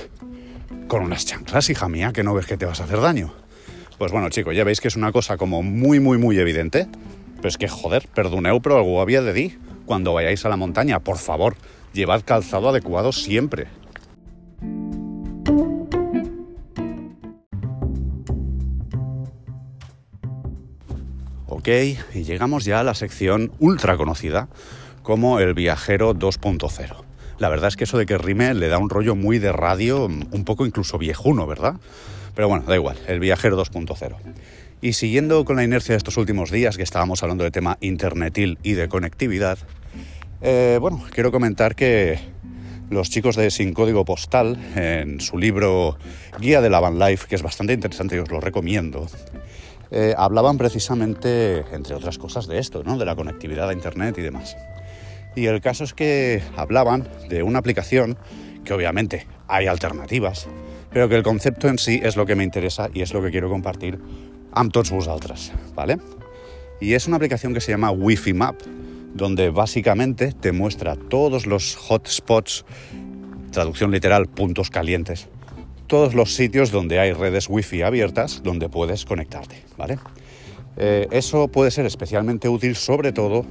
con 0.88 1.04
unas 1.04 1.26
chanclas, 1.26 1.70
hija 1.70 1.90
mía, 1.90 2.12
que 2.14 2.24
no 2.24 2.34
ves 2.34 2.46
que 2.46 2.58
te 2.58 2.66
vas 2.66 2.82
a 2.82 2.86
hacer 2.86 3.00
daño. 3.00 3.43
Pues 4.04 4.12
bueno, 4.12 4.28
chicos, 4.28 4.54
ya 4.54 4.66
veis 4.66 4.82
que 4.82 4.90
es 4.90 4.98
una 4.98 5.14
cosa 5.14 5.38
como 5.38 5.64
muy, 5.64 6.02
muy, 6.02 6.18
muy 6.18 6.38
evidente, 6.38 6.90
pero 7.38 7.48
es 7.48 7.58
que, 7.58 7.70
joder, 7.70 8.06
perdoneu, 8.14 8.62
pero 8.62 8.76
algo 8.76 9.00
había 9.00 9.22
de 9.22 9.32
di. 9.32 9.58
Cuando 9.86 10.12
vayáis 10.12 10.44
a 10.44 10.50
la 10.50 10.58
montaña, 10.58 11.00
por 11.00 11.18
favor, 11.18 11.56
llevad 11.94 12.22
calzado 12.26 12.68
adecuado 12.68 13.14
siempre. 13.14 13.68
y 21.66 22.24
llegamos 22.24 22.66
ya 22.66 22.82
a 22.82 22.84
la 22.84 22.94
sección 22.94 23.54
ultra 23.60 23.96
conocida 23.96 24.50
como 25.02 25.40
el 25.40 25.54
viajero 25.54 26.14
2.0. 26.14 27.06
La 27.40 27.48
verdad 27.48 27.70
es 27.70 27.78
que 27.78 27.86
eso 27.86 27.98
de 27.98 28.06
que 28.06 28.18
rime 28.18 28.54
le 28.54 28.68
da 28.68 28.80
un 28.80 28.90
rollo 28.90 29.16
muy 29.16 29.40
de 29.40 29.54
radio, 29.54 30.08
un 30.08 30.44
poco 30.44 30.66
incluso 30.66 30.98
viejuno, 30.98 31.48
¿verdad? 31.48 31.76
Pero 32.36 32.48
bueno, 32.48 32.66
da 32.66 32.76
igual, 32.76 32.98
el 33.08 33.20
viajero 33.20 33.58
2.0. 33.58 34.16
Y 34.82 34.94
siguiendo 34.94 35.46
con 35.46 35.56
la 35.56 35.64
inercia 35.64 35.94
de 35.94 35.98
estos 35.98 36.18
últimos 36.18 36.52
días, 36.52 36.78
que 36.78 36.84
estábamos 36.84 37.24
hablando 37.24 37.44
de 37.44 37.52
tema 37.52 37.78
internetil 37.80 38.58
y 38.64 38.74
de 38.74 38.90
conectividad, 38.90 39.58
eh, 40.42 40.78
bueno, 40.82 41.04
quiero 41.12 41.32
comentar 41.32 41.76
que 41.76 42.20
los 42.90 43.10
chicos 43.10 43.36
de 43.36 43.50
Sin 43.50 43.74
Código 43.74 44.04
Postal, 44.04 44.58
en 44.76 45.22
su 45.22 45.38
libro 45.38 45.98
Guía 46.40 46.60
de 46.62 46.70
la 46.70 46.80
Van 46.80 47.00
Life, 47.00 47.28
que 47.28 47.36
es 47.36 47.42
bastante 47.42 47.74
interesante 47.74 48.18
y 48.18 48.20
os 48.20 48.30
lo 48.30 48.42
recomiendo, 48.42 49.08
eh, 49.90 50.14
hablaban 50.18 50.58
precisamente, 50.58 51.64
entre 51.72 51.96
otras 51.96 52.18
cosas, 52.18 52.48
de 52.48 52.60
esto, 52.60 52.84
¿no? 52.84 52.98
de 52.98 53.06
la 53.06 53.16
conectividad 53.16 53.70
a 53.70 53.74
Internet 53.74 54.18
y 54.18 54.22
demás. 54.22 54.58
Y 55.36 55.46
el 55.46 55.62
caso 55.62 55.84
es 55.84 55.94
que 55.94 56.42
hablaban 56.56 57.08
de 57.30 57.42
una 57.42 57.60
aplicación 57.60 58.18
que 58.66 58.74
obviamente 58.74 59.28
hay 59.48 59.68
alternativas, 59.68 60.48
pero 60.94 61.10
que 61.10 61.16
el 61.16 61.24
concepto 61.24 61.68
en 61.68 61.80
sí 61.80 62.00
es 62.04 62.16
lo 62.16 62.26
que 62.26 62.36
me 62.36 62.44
interesa 62.44 62.90
y 62.94 63.02
es 63.02 63.14
lo 63.14 63.22
que 63.22 63.32
quiero 63.32 63.50
compartir 63.50 64.00
amb 64.54 64.72
tots 64.72 64.92
vosaltres, 64.92 65.52
¿vale? 65.74 65.98
Y 66.80 66.94
es 66.94 67.08
una 67.08 67.18
aplicación 67.18 67.54
que 67.54 67.62
se 67.62 67.72
llama 67.72 67.92
Wi-Fi 67.92 68.34
Map, 68.34 68.62
donde 69.16 69.50
básicamente 69.50 70.32
te 70.32 70.52
muestra 70.52 70.96
todos 70.96 71.48
los 71.48 71.76
hotspots, 71.76 72.66
traducción 73.52 73.92
literal, 73.92 74.28
puntos 74.28 74.70
calientes, 74.70 75.28
todos 75.88 76.14
los 76.14 76.36
sitios 76.36 76.72
donde 76.72 77.00
hay 77.00 77.14
redes 77.14 77.48
Wi-Fi 77.50 77.82
abiertas 77.82 78.42
donde 78.44 78.70
puedes 78.70 79.06
conectarte, 79.06 79.64
¿vale? 79.78 79.98
Eh, 80.78 81.08
eso 81.12 81.48
puede 81.48 81.72
ser 81.72 81.86
especialmente 81.86 82.50
útil 82.50 82.76
sobre 82.76 83.12
todo 83.12 83.46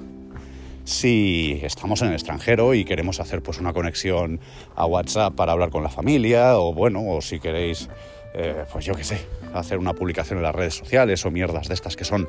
si 0.85 1.61
estamos 1.63 2.03
en 2.03 2.09
el 2.09 2.15
extranjero 2.15 2.75
y 2.75 2.85
queremos 2.85 3.21
hacer 3.21 3.43
pues 3.43 3.59
una 3.59 3.73
conexión 3.73 4.41
a 4.75 4.87
WhatsApp 4.87 5.35
para 5.35 5.53
hablar 5.53 5.71
con 5.71 5.83
la 5.83 5.89
familia 5.89 6.59
o 6.59 6.73
bueno, 6.75 7.03
o 7.07 7.21
si 7.21 7.39
queréis, 7.39 7.89
eh, 8.35 8.65
pues 8.73 8.85
yo 8.85 8.95
qué 8.95 9.05
sé, 9.05 9.19
hacer 9.55 9.79
una 9.79 9.95
publicación 9.95 10.39
en 10.39 10.45
las 10.45 10.55
redes 10.55 10.75
sociales 10.75 11.25
o 11.25 11.31
mierdas 11.31 11.69
de 11.69 11.75
estas 11.75 11.97
que 11.97 12.05
son 12.05 12.29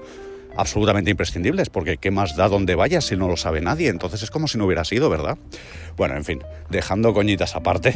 absolutamente 0.55 1.09
imprescindibles, 1.09 1.69
porque 1.69 1.97
¿qué 1.97 2.11
más 2.11 2.35
da 2.35 2.47
donde 2.47 2.75
vayas 2.75 3.05
si 3.05 3.15
no 3.15 3.27
lo 3.27 3.37
sabe 3.37 3.61
nadie? 3.61 3.89
Entonces 3.89 4.21
es 4.23 4.31
como 4.31 4.47
si 4.47 4.57
no 4.57 4.65
hubiera 4.65 4.83
sido, 4.83 5.09
¿verdad? 5.09 5.37
Bueno, 5.97 6.15
en 6.15 6.23
fin, 6.23 6.43
dejando 6.69 7.13
coñitas 7.13 7.55
aparte, 7.55 7.93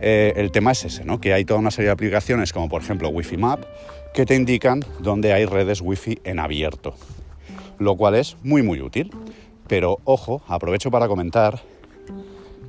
eh, 0.00 0.32
el 0.36 0.50
tema 0.52 0.72
es 0.72 0.84
ese, 0.84 1.04
¿no? 1.04 1.20
Que 1.20 1.32
hay 1.32 1.44
toda 1.44 1.60
una 1.60 1.70
serie 1.70 1.86
de 1.86 1.92
aplicaciones, 1.92 2.52
como 2.52 2.68
por 2.68 2.82
ejemplo 2.82 3.08
Wi-Fi 3.08 3.36
Map, 3.36 3.64
que 4.14 4.26
te 4.26 4.34
indican 4.34 4.84
dónde 5.00 5.32
hay 5.32 5.44
redes 5.44 5.80
Wi-Fi 5.80 6.20
en 6.24 6.38
abierto, 6.38 6.94
lo 7.78 7.96
cual 7.96 8.14
es 8.14 8.36
muy 8.42 8.62
muy 8.62 8.80
útil. 8.80 9.10
Pero 9.68 9.98
ojo, 10.04 10.42
aprovecho 10.46 10.90
para 10.90 11.08
comentar 11.08 11.60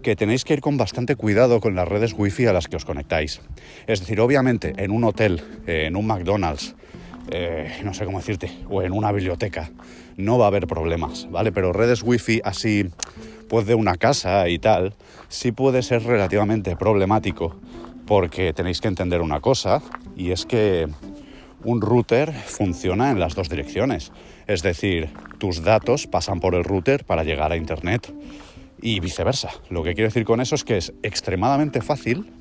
que 0.01 0.15
tenéis 0.15 0.45
que 0.45 0.53
ir 0.53 0.61
con 0.61 0.77
bastante 0.77 1.15
cuidado 1.15 1.59
con 1.59 1.75
las 1.75 1.87
redes 1.87 2.13
wifi 2.17 2.45
a 2.45 2.53
las 2.53 2.67
que 2.67 2.75
os 2.77 2.85
conectáis. 2.85 3.41
Es 3.87 3.99
decir, 3.99 4.19
obviamente 4.21 4.73
en 4.77 4.91
un 4.91 5.03
hotel, 5.03 5.43
en 5.65 5.95
un 5.95 6.07
McDonald's, 6.07 6.75
eh, 7.29 7.81
no 7.83 7.93
sé 7.93 8.05
cómo 8.05 8.19
decirte, 8.19 8.51
o 8.69 8.81
en 8.81 8.93
una 8.93 9.11
biblioteca, 9.11 9.69
no 10.15 10.37
va 10.37 10.45
a 10.45 10.47
haber 10.47 10.65
problemas, 10.65 11.29
¿vale? 11.29 11.51
Pero 11.51 11.73
redes 11.73 12.03
wifi 12.03 12.39
así, 12.43 12.89
pues 13.49 13.65
de 13.65 13.75
una 13.75 13.95
casa 13.95 14.47
y 14.47 14.59
tal, 14.59 14.93
sí 15.27 15.51
puede 15.51 15.81
ser 15.83 16.03
relativamente 16.03 16.75
problemático 16.75 17.55
porque 18.05 18.53
tenéis 18.53 18.79
que 18.79 18.87
entender 18.87 19.21
una 19.21 19.41
cosa 19.41 19.81
y 20.15 20.31
es 20.31 20.45
que 20.45 20.87
un 21.67 21.81
router 21.81 22.31
funciona 22.31 23.11
en 23.11 23.19
las 23.19 23.35
dos 23.35 23.49
direcciones. 23.49 24.13
Es 24.47 24.63
decir, 24.63 25.09
tus 25.37 25.63
datos 25.63 26.07
pasan 26.07 26.39
por 26.39 26.55
el 26.55 26.63
router 26.63 27.03
para 27.03 27.25
llegar 27.25 27.51
a 27.51 27.57
Internet 27.57 28.09
y 28.81 29.01
viceversa. 29.01 29.49
Lo 29.69 29.83
que 29.83 29.93
quiero 29.93 30.07
decir 30.07 30.23
con 30.23 30.39
eso 30.39 30.55
es 30.55 30.63
que 30.63 30.77
es 30.77 30.93
extremadamente 31.03 31.81
fácil 31.81 32.31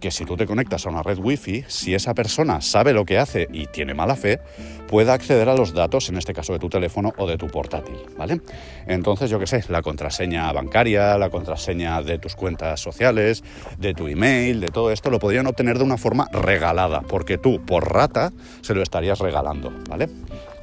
que 0.00 0.10
si 0.10 0.24
tú 0.24 0.36
te 0.36 0.46
conectas 0.46 0.86
a 0.86 0.90
una 0.90 1.02
red 1.02 1.18
wifi, 1.18 1.64
si 1.68 1.94
esa 1.94 2.14
persona 2.14 2.60
sabe 2.60 2.92
lo 2.92 3.04
que 3.04 3.18
hace 3.18 3.48
y 3.52 3.66
tiene 3.66 3.94
mala 3.94 4.16
fe, 4.16 4.40
pueda 4.88 5.14
acceder 5.14 5.48
a 5.48 5.54
los 5.54 5.72
datos, 5.72 6.08
en 6.08 6.16
este 6.16 6.32
caso 6.32 6.52
de 6.52 6.58
tu 6.58 6.68
teléfono 6.68 7.12
o 7.16 7.26
de 7.26 7.36
tu 7.36 7.48
portátil, 7.48 7.96
¿vale? 8.16 8.40
Entonces, 8.86 9.30
yo 9.30 9.38
qué 9.38 9.46
sé, 9.46 9.64
la 9.68 9.82
contraseña 9.82 10.52
bancaria, 10.52 11.18
la 11.18 11.30
contraseña 11.30 12.02
de 12.02 12.18
tus 12.18 12.36
cuentas 12.36 12.80
sociales, 12.80 13.42
de 13.78 13.94
tu 13.94 14.06
email, 14.08 14.60
de 14.60 14.68
todo 14.68 14.90
esto, 14.90 15.10
lo 15.10 15.18
podrían 15.18 15.46
obtener 15.46 15.78
de 15.78 15.84
una 15.84 15.96
forma 15.96 16.28
regalada, 16.32 17.00
porque 17.02 17.38
tú, 17.38 17.64
por 17.64 17.92
rata, 17.92 18.32
se 18.62 18.74
lo 18.74 18.82
estarías 18.82 19.18
regalando, 19.18 19.72
¿vale? 19.88 20.08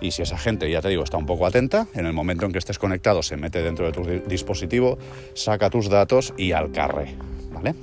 Y 0.02 0.12
si 0.12 0.22
esa 0.22 0.38
gente, 0.38 0.70
ya 0.70 0.82
te 0.82 0.90
digo, 0.90 1.04
está 1.04 1.18
un 1.18 1.25
poco 1.25 1.46
atenta, 1.46 1.88
en 1.94 2.06
el 2.06 2.13
momento 2.13 2.46
en 2.46 2.52
que 2.52 2.60
estés 2.60 2.78
conectado, 2.78 3.24
se 3.24 3.38
mete 3.38 3.62
dentro 3.62 3.86
de 3.86 3.92
tu 3.92 4.04
dispositivo, 4.28 4.98
saca 5.34 5.70
tus 5.70 5.90
datos 5.90 6.34
y 6.38 6.52
al 6.52 6.72
carre, 6.72 7.16
¿vale? 7.52 7.74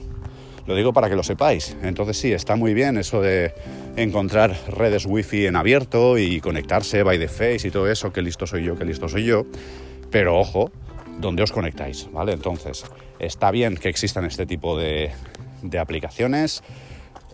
Lo 0.71 0.77
digo 0.77 0.93
para 0.93 1.09
que 1.11 1.17
lo 1.17 1.25
sepáis. 1.25 1.77
Entonces 1.83 2.17
sí, 2.17 2.33
está 2.33 2.55
muy 2.55 2.75
bien 2.75 2.97
eso 2.97 3.21
de 3.21 3.53
encontrar 3.97 4.57
redes 4.69 5.05
wifi 5.05 5.47
en 5.47 5.57
abierto 5.57 6.17
y 6.17 6.41
conectarse 6.41 7.03
by 7.03 7.19
the 7.19 7.27
face 7.27 7.67
y 7.67 7.73
todo 7.73 7.91
eso, 7.91 8.13
que 8.13 8.23
listo 8.23 8.47
soy 8.47 8.63
yo, 8.63 8.79
que 8.79 8.85
listo 8.85 9.09
soy 9.09 9.25
yo. 9.25 9.47
Pero 10.13 10.39
ojo, 10.39 10.71
¿dónde 11.19 11.43
os 11.43 11.51
conectáis? 11.51 12.09
¿Vale? 12.13 12.35
Entonces, 12.35 12.85
está 13.19 13.51
bien 13.51 13.79
que 13.79 13.89
existan 13.89 14.25
este 14.27 14.47
tipo 14.47 14.79
de, 14.79 15.11
de 15.63 15.79
aplicaciones, 15.81 16.63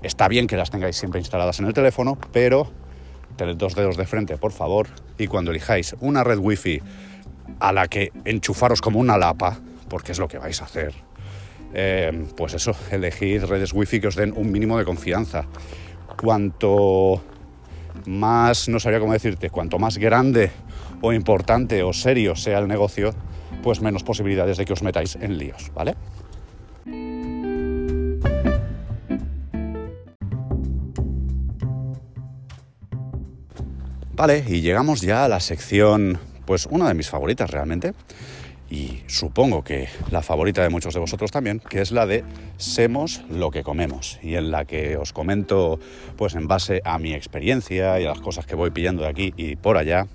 está 0.00 0.28
bien 0.28 0.46
que 0.46 0.56
las 0.56 0.70
tengáis 0.70 0.96
siempre 0.96 1.20
instaladas 1.20 1.60
en 1.60 1.66
el 1.66 1.74
teléfono, 1.74 2.16
pero 2.32 2.72
tened 3.36 3.56
dos 3.56 3.74
dedos 3.74 3.98
de 3.98 4.06
frente, 4.06 4.38
por 4.38 4.52
favor, 4.52 4.88
y 5.18 5.26
cuando 5.26 5.50
elijáis 5.50 5.94
una 6.00 6.24
red 6.24 6.38
wifi 6.38 6.80
a 7.60 7.74
la 7.74 7.86
que 7.86 8.12
enchufaros 8.24 8.80
como 8.80 8.98
una 8.98 9.18
lapa, 9.18 9.60
porque 9.90 10.12
es 10.12 10.18
lo 10.18 10.26
que 10.26 10.38
vais 10.38 10.62
a 10.62 10.64
hacer, 10.64 10.94
eh, 11.75 12.26
pues 12.37 12.54
eso, 12.54 12.73
elegid 12.90 13.44
redes 13.44 13.73
wifi 13.73 14.00
que 14.00 14.08
os 14.08 14.16
den 14.16 14.32
un 14.37 14.50
mínimo 14.50 14.78
de 14.78 14.85
confianza. 14.85 15.44
Cuanto 16.20 17.23
más, 18.06 18.68
no 18.68 18.80
sabría 18.80 19.00
cómo 19.00 19.12
decirte, 19.12 19.50
cuanto 19.50 19.78
más 19.78 19.99
grande 19.99 20.50
o 21.00 21.12
importante 21.12 21.82
o 21.82 21.92
serio 21.92 22.37
sea 22.37 22.58
el 22.58 22.68
negocio, 22.68 23.14
pues 23.62 23.80
menos 23.80 24.02
posibilidades 24.02 24.56
de 24.56 24.64
que 24.64 24.73
os 24.73 24.82
metáis 24.82 25.16
en 25.16 25.38
líos, 25.38 25.70
¿vale? 25.75 25.94
Vale, 34.16 34.44
y 34.49 34.62
llegamos 34.62 35.02
ya 35.02 35.26
a 35.26 35.28
la 35.28 35.40
sección, 35.40 36.18
pues 36.46 36.66
una 36.70 36.88
de 36.88 36.94
mis 36.94 37.11
favoritas 37.11 37.50
realmente, 37.50 37.92
y 38.70 39.00
supongo 39.06 39.62
que 39.62 39.88
la 40.11 40.23
favorita 40.23 40.62
de 40.62 40.68
muchos 40.68 40.94
de 40.94 41.00
vosotros 41.00 41.30
también, 41.30 41.61
que 41.61 41.80
es 41.80 41.92
la 41.92 42.06
de 42.06 42.25
Semos 42.56 43.23
lo 43.30 43.50
que 43.50 43.62
comemos, 43.62 44.18
y 44.23 44.35
en 44.35 44.50
la 44.50 44.64
que 44.64 44.96
os 44.96 45.12
comento, 45.12 45.78
pues 46.16 46.35
en 46.35 46.49
base 46.49 46.82
a 46.85 46.99
mi 46.99 47.14
experiencia 47.14 48.00
y 48.00 48.04
a 48.04 48.08
las 48.08 48.20
cosas 48.20 48.46
que 48.46 48.56
voy 48.56 48.70
pillando 48.70 49.02
de 49.02 49.08
aquí 49.08 49.32
y 49.37 49.56
por 49.56 49.76
allá, 49.76 50.06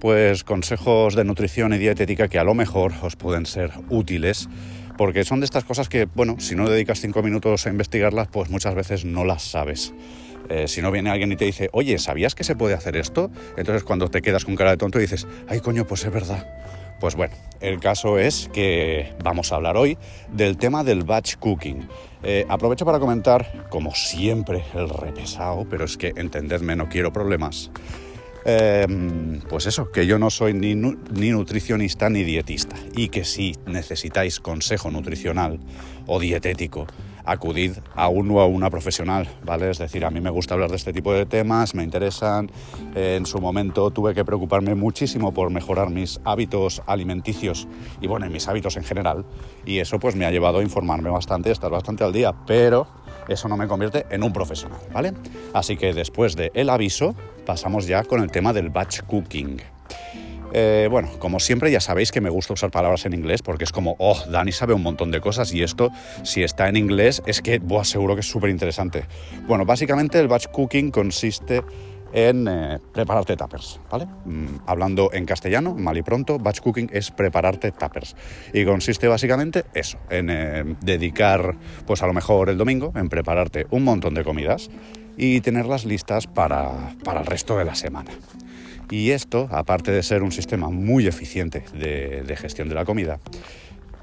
pues 0.00 0.44
consejos 0.44 1.14
de 1.14 1.24
nutrición 1.24 1.72
y 1.72 1.78
dietética 1.78 2.28
que 2.28 2.38
a 2.38 2.44
lo 2.44 2.54
mejor 2.54 2.92
os 3.02 3.16
pueden 3.16 3.46
ser 3.46 3.70
útiles, 3.88 4.48
porque 4.96 5.24
son 5.24 5.40
de 5.40 5.46
estas 5.46 5.64
cosas 5.64 5.88
que, 5.88 6.06
bueno, 6.14 6.36
si 6.38 6.54
no 6.54 6.68
dedicas 6.68 7.00
cinco 7.00 7.22
minutos 7.22 7.66
a 7.66 7.70
investigarlas, 7.70 8.28
pues 8.28 8.50
muchas 8.50 8.74
veces 8.74 9.04
no 9.04 9.24
las 9.24 9.42
sabes. 9.42 9.92
Eh, 10.48 10.68
si 10.68 10.82
no 10.82 10.90
viene 10.90 11.10
alguien 11.10 11.32
y 11.32 11.36
te 11.36 11.46
dice, 11.46 11.70
oye, 11.72 11.98
¿sabías 11.98 12.34
que 12.34 12.44
se 12.44 12.54
puede 12.54 12.74
hacer 12.74 12.96
esto? 12.96 13.30
Entonces 13.56 13.82
cuando 13.82 14.08
te 14.08 14.20
quedas 14.20 14.44
con 14.44 14.56
cara 14.56 14.72
de 14.72 14.76
tonto 14.76 14.98
dices, 14.98 15.26
ay 15.48 15.60
coño, 15.60 15.86
pues 15.86 16.04
es 16.04 16.12
verdad. 16.12 16.46
Pues 17.00 17.16
bueno, 17.16 17.34
el 17.60 17.80
caso 17.80 18.18
es 18.18 18.48
que 18.52 19.12
vamos 19.22 19.52
a 19.52 19.56
hablar 19.56 19.76
hoy 19.76 19.98
del 20.28 20.56
tema 20.56 20.84
del 20.84 21.02
batch 21.02 21.36
cooking. 21.36 21.88
Eh, 22.22 22.46
aprovecho 22.48 22.84
para 22.84 22.98
comentar, 22.98 23.66
como 23.68 23.94
siempre, 23.94 24.64
el 24.74 24.88
repesado, 24.88 25.66
pero 25.68 25.84
es 25.84 25.96
que 25.96 26.12
entendedme, 26.16 26.76
no 26.76 26.88
quiero 26.88 27.12
problemas. 27.12 27.70
Em, 28.46 29.40
pues 29.48 29.66
eso, 29.66 29.90
que 29.90 30.06
yo 30.06 30.18
no 30.18 30.28
soy 30.28 30.52
ni, 30.52 30.74
ni, 30.74 31.30
nutricionista 31.30 32.10
ni 32.10 32.24
dietista 32.24 32.76
y 32.94 33.08
que 33.08 33.24
si 33.24 33.56
necesitáis 33.66 34.38
consejo 34.38 34.90
nutricional 34.90 35.58
o 36.06 36.20
dietético, 36.20 36.86
acudid 37.24 37.72
a 37.94 38.08
uno 38.08 38.40
a 38.40 38.46
una 38.46 38.70
profesional, 38.70 39.28
¿vale? 39.44 39.70
Es 39.70 39.78
decir, 39.78 40.04
a 40.04 40.10
mí 40.10 40.20
me 40.20 40.30
gusta 40.30 40.54
hablar 40.54 40.70
de 40.70 40.76
este 40.76 40.92
tipo 40.92 41.12
de 41.12 41.26
temas, 41.26 41.74
me 41.74 41.82
interesan. 41.82 42.50
en 42.94 43.26
su 43.26 43.40
momento 43.40 43.90
tuve 43.90 44.14
que 44.14 44.24
preocuparme 44.24 44.74
muchísimo 44.74 45.32
por 45.32 45.50
mejorar 45.50 45.90
mis 45.90 46.20
hábitos 46.24 46.82
alimenticios 46.86 47.66
y 48.00 48.06
bueno, 48.06 48.28
mis 48.30 48.48
hábitos 48.48 48.76
en 48.76 48.84
general. 48.84 49.24
Y 49.64 49.78
eso 49.78 49.98
pues 49.98 50.16
me 50.16 50.26
ha 50.26 50.30
llevado 50.30 50.58
a 50.58 50.62
informarme 50.62 51.10
bastante, 51.10 51.50
estar 51.50 51.70
bastante 51.70 52.04
al 52.04 52.12
día, 52.12 52.32
pero 52.46 52.86
eso 53.28 53.48
no 53.48 53.56
me 53.56 53.66
convierte 53.66 54.06
en 54.10 54.22
un 54.22 54.32
profesional, 54.32 54.80
¿vale? 54.92 55.12
Así 55.52 55.76
que 55.76 55.92
después 55.92 56.36
del 56.36 56.50
el 56.54 56.70
aviso, 56.70 57.14
pasamos 57.46 57.86
ya 57.86 58.04
con 58.04 58.20
el 58.20 58.30
tema 58.30 58.52
del 58.52 58.70
batch 58.70 59.02
cooking. 59.02 59.60
Eh, 60.56 60.86
bueno, 60.88 61.10
como 61.18 61.40
siempre 61.40 61.72
ya 61.72 61.80
sabéis 61.80 62.12
que 62.12 62.20
me 62.20 62.30
gusta 62.30 62.52
usar 62.52 62.70
palabras 62.70 63.04
en 63.06 63.12
inglés 63.12 63.42
porque 63.42 63.64
es 63.64 63.72
como, 63.72 63.96
oh, 63.98 64.16
Dani 64.30 64.52
sabe 64.52 64.72
un 64.72 64.82
montón 64.82 65.10
de 65.10 65.20
cosas 65.20 65.52
y 65.52 65.64
esto, 65.64 65.90
si 66.22 66.44
está 66.44 66.68
en 66.68 66.76
inglés, 66.76 67.22
es 67.26 67.42
que, 67.42 67.58
buah, 67.58 67.84
seguro 67.84 68.14
que 68.14 68.20
es 68.20 68.30
súper 68.30 68.50
interesante. 68.50 69.04
Bueno, 69.48 69.64
básicamente 69.64 70.20
el 70.20 70.28
batch 70.28 70.46
cooking 70.52 70.92
consiste 70.92 71.64
en 72.12 72.46
eh, 72.46 72.78
prepararte 72.92 73.36
tuppers, 73.36 73.80
¿vale? 73.90 74.06
Mm, 74.24 74.60
hablando 74.66 75.10
en 75.12 75.26
castellano, 75.26 75.74
mal 75.74 75.98
y 75.98 76.02
pronto, 76.02 76.38
batch 76.38 76.60
cooking 76.60 76.88
es 76.92 77.10
prepararte 77.10 77.72
tuppers. 77.72 78.14
Y 78.52 78.64
consiste 78.64 79.08
básicamente 79.08 79.64
eso, 79.74 79.98
en 80.08 80.30
eh, 80.30 80.76
dedicar, 80.80 81.56
pues 81.84 82.00
a 82.04 82.06
lo 82.06 82.12
mejor 82.12 82.48
el 82.48 82.58
domingo, 82.58 82.92
en 82.94 83.08
prepararte 83.08 83.66
un 83.70 83.82
montón 83.82 84.14
de 84.14 84.22
comidas 84.22 84.70
y 85.16 85.40
tenerlas 85.40 85.84
listas 85.84 86.28
para, 86.28 86.94
para 87.02 87.20
el 87.20 87.26
resto 87.26 87.58
de 87.58 87.64
la 87.64 87.74
semana. 87.74 88.12
Y 88.90 89.10
esto, 89.10 89.48
aparte 89.50 89.90
de 89.90 90.02
ser 90.02 90.22
un 90.22 90.32
sistema 90.32 90.70
muy 90.70 91.06
eficiente 91.06 91.64
de, 91.72 92.36
gestión 92.36 92.68
de 92.68 92.74
la 92.74 92.84
comida, 92.84 93.18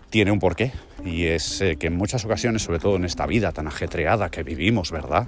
tiene 0.09 0.31
un 0.31 0.39
porqué. 0.39 0.71
Y 1.05 1.25
es 1.25 1.61
eh, 1.61 1.77
que 1.77 1.87
en 1.87 1.95
muchas 1.95 2.25
ocasiones, 2.25 2.63
sobre 2.63 2.79
todo 2.79 2.95
en 2.95 3.05
esta 3.05 3.25
vida 3.25 3.51
tan 3.51 3.67
ajetreada 3.67 4.29
que 4.29 4.43
vivimos, 4.43 4.91
¿verdad? 4.91 5.27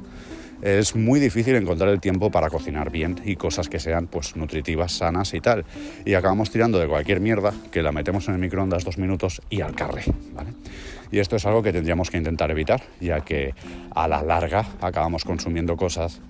es 0.63 0.95
muy 0.95 1.19
difícil 1.19 1.55
encontrar 1.55 1.89
el 1.89 1.99
tiempo 1.99 2.31
para 2.31 2.49
cocinar 2.49 2.89
bien 2.89 3.19
y 3.25 3.35
cosas 3.35 3.67
que 3.67 3.79
sean 3.79 4.07
pues 4.07 4.37
nutritivas, 4.37 4.93
sanas 4.93 5.33
y 5.33 5.41
tal. 5.41 5.65
Y 6.05 6.13
acabamos 6.13 6.51
tirando 6.51 6.79
de 6.79 6.87
cualquier 6.87 7.19
mierda 7.19 7.53
que 7.69 7.81
la 7.81 7.91
metemos 7.91 8.29
en 8.29 8.35
el 8.35 8.39
microondas 8.39 8.85
dos 8.85 8.97
minutos 8.97 9.41
y 9.49 9.59
al 9.59 9.75
carré, 9.75 10.03
¿vale? 10.33 10.51
Y 11.11 11.19
esto 11.19 11.35
es 11.35 11.45
algo 11.45 11.61
que 11.61 11.73
tendríamos 11.73 12.09
que 12.09 12.17
intentar 12.17 12.49
evitar, 12.49 12.81
ya 13.01 13.21
que 13.21 13.53
a 13.93 14.07
la 14.07 14.23
larga 14.23 14.65
acabamos 14.81 15.25
consumiendo 15.25 15.75
cosas 15.75 16.21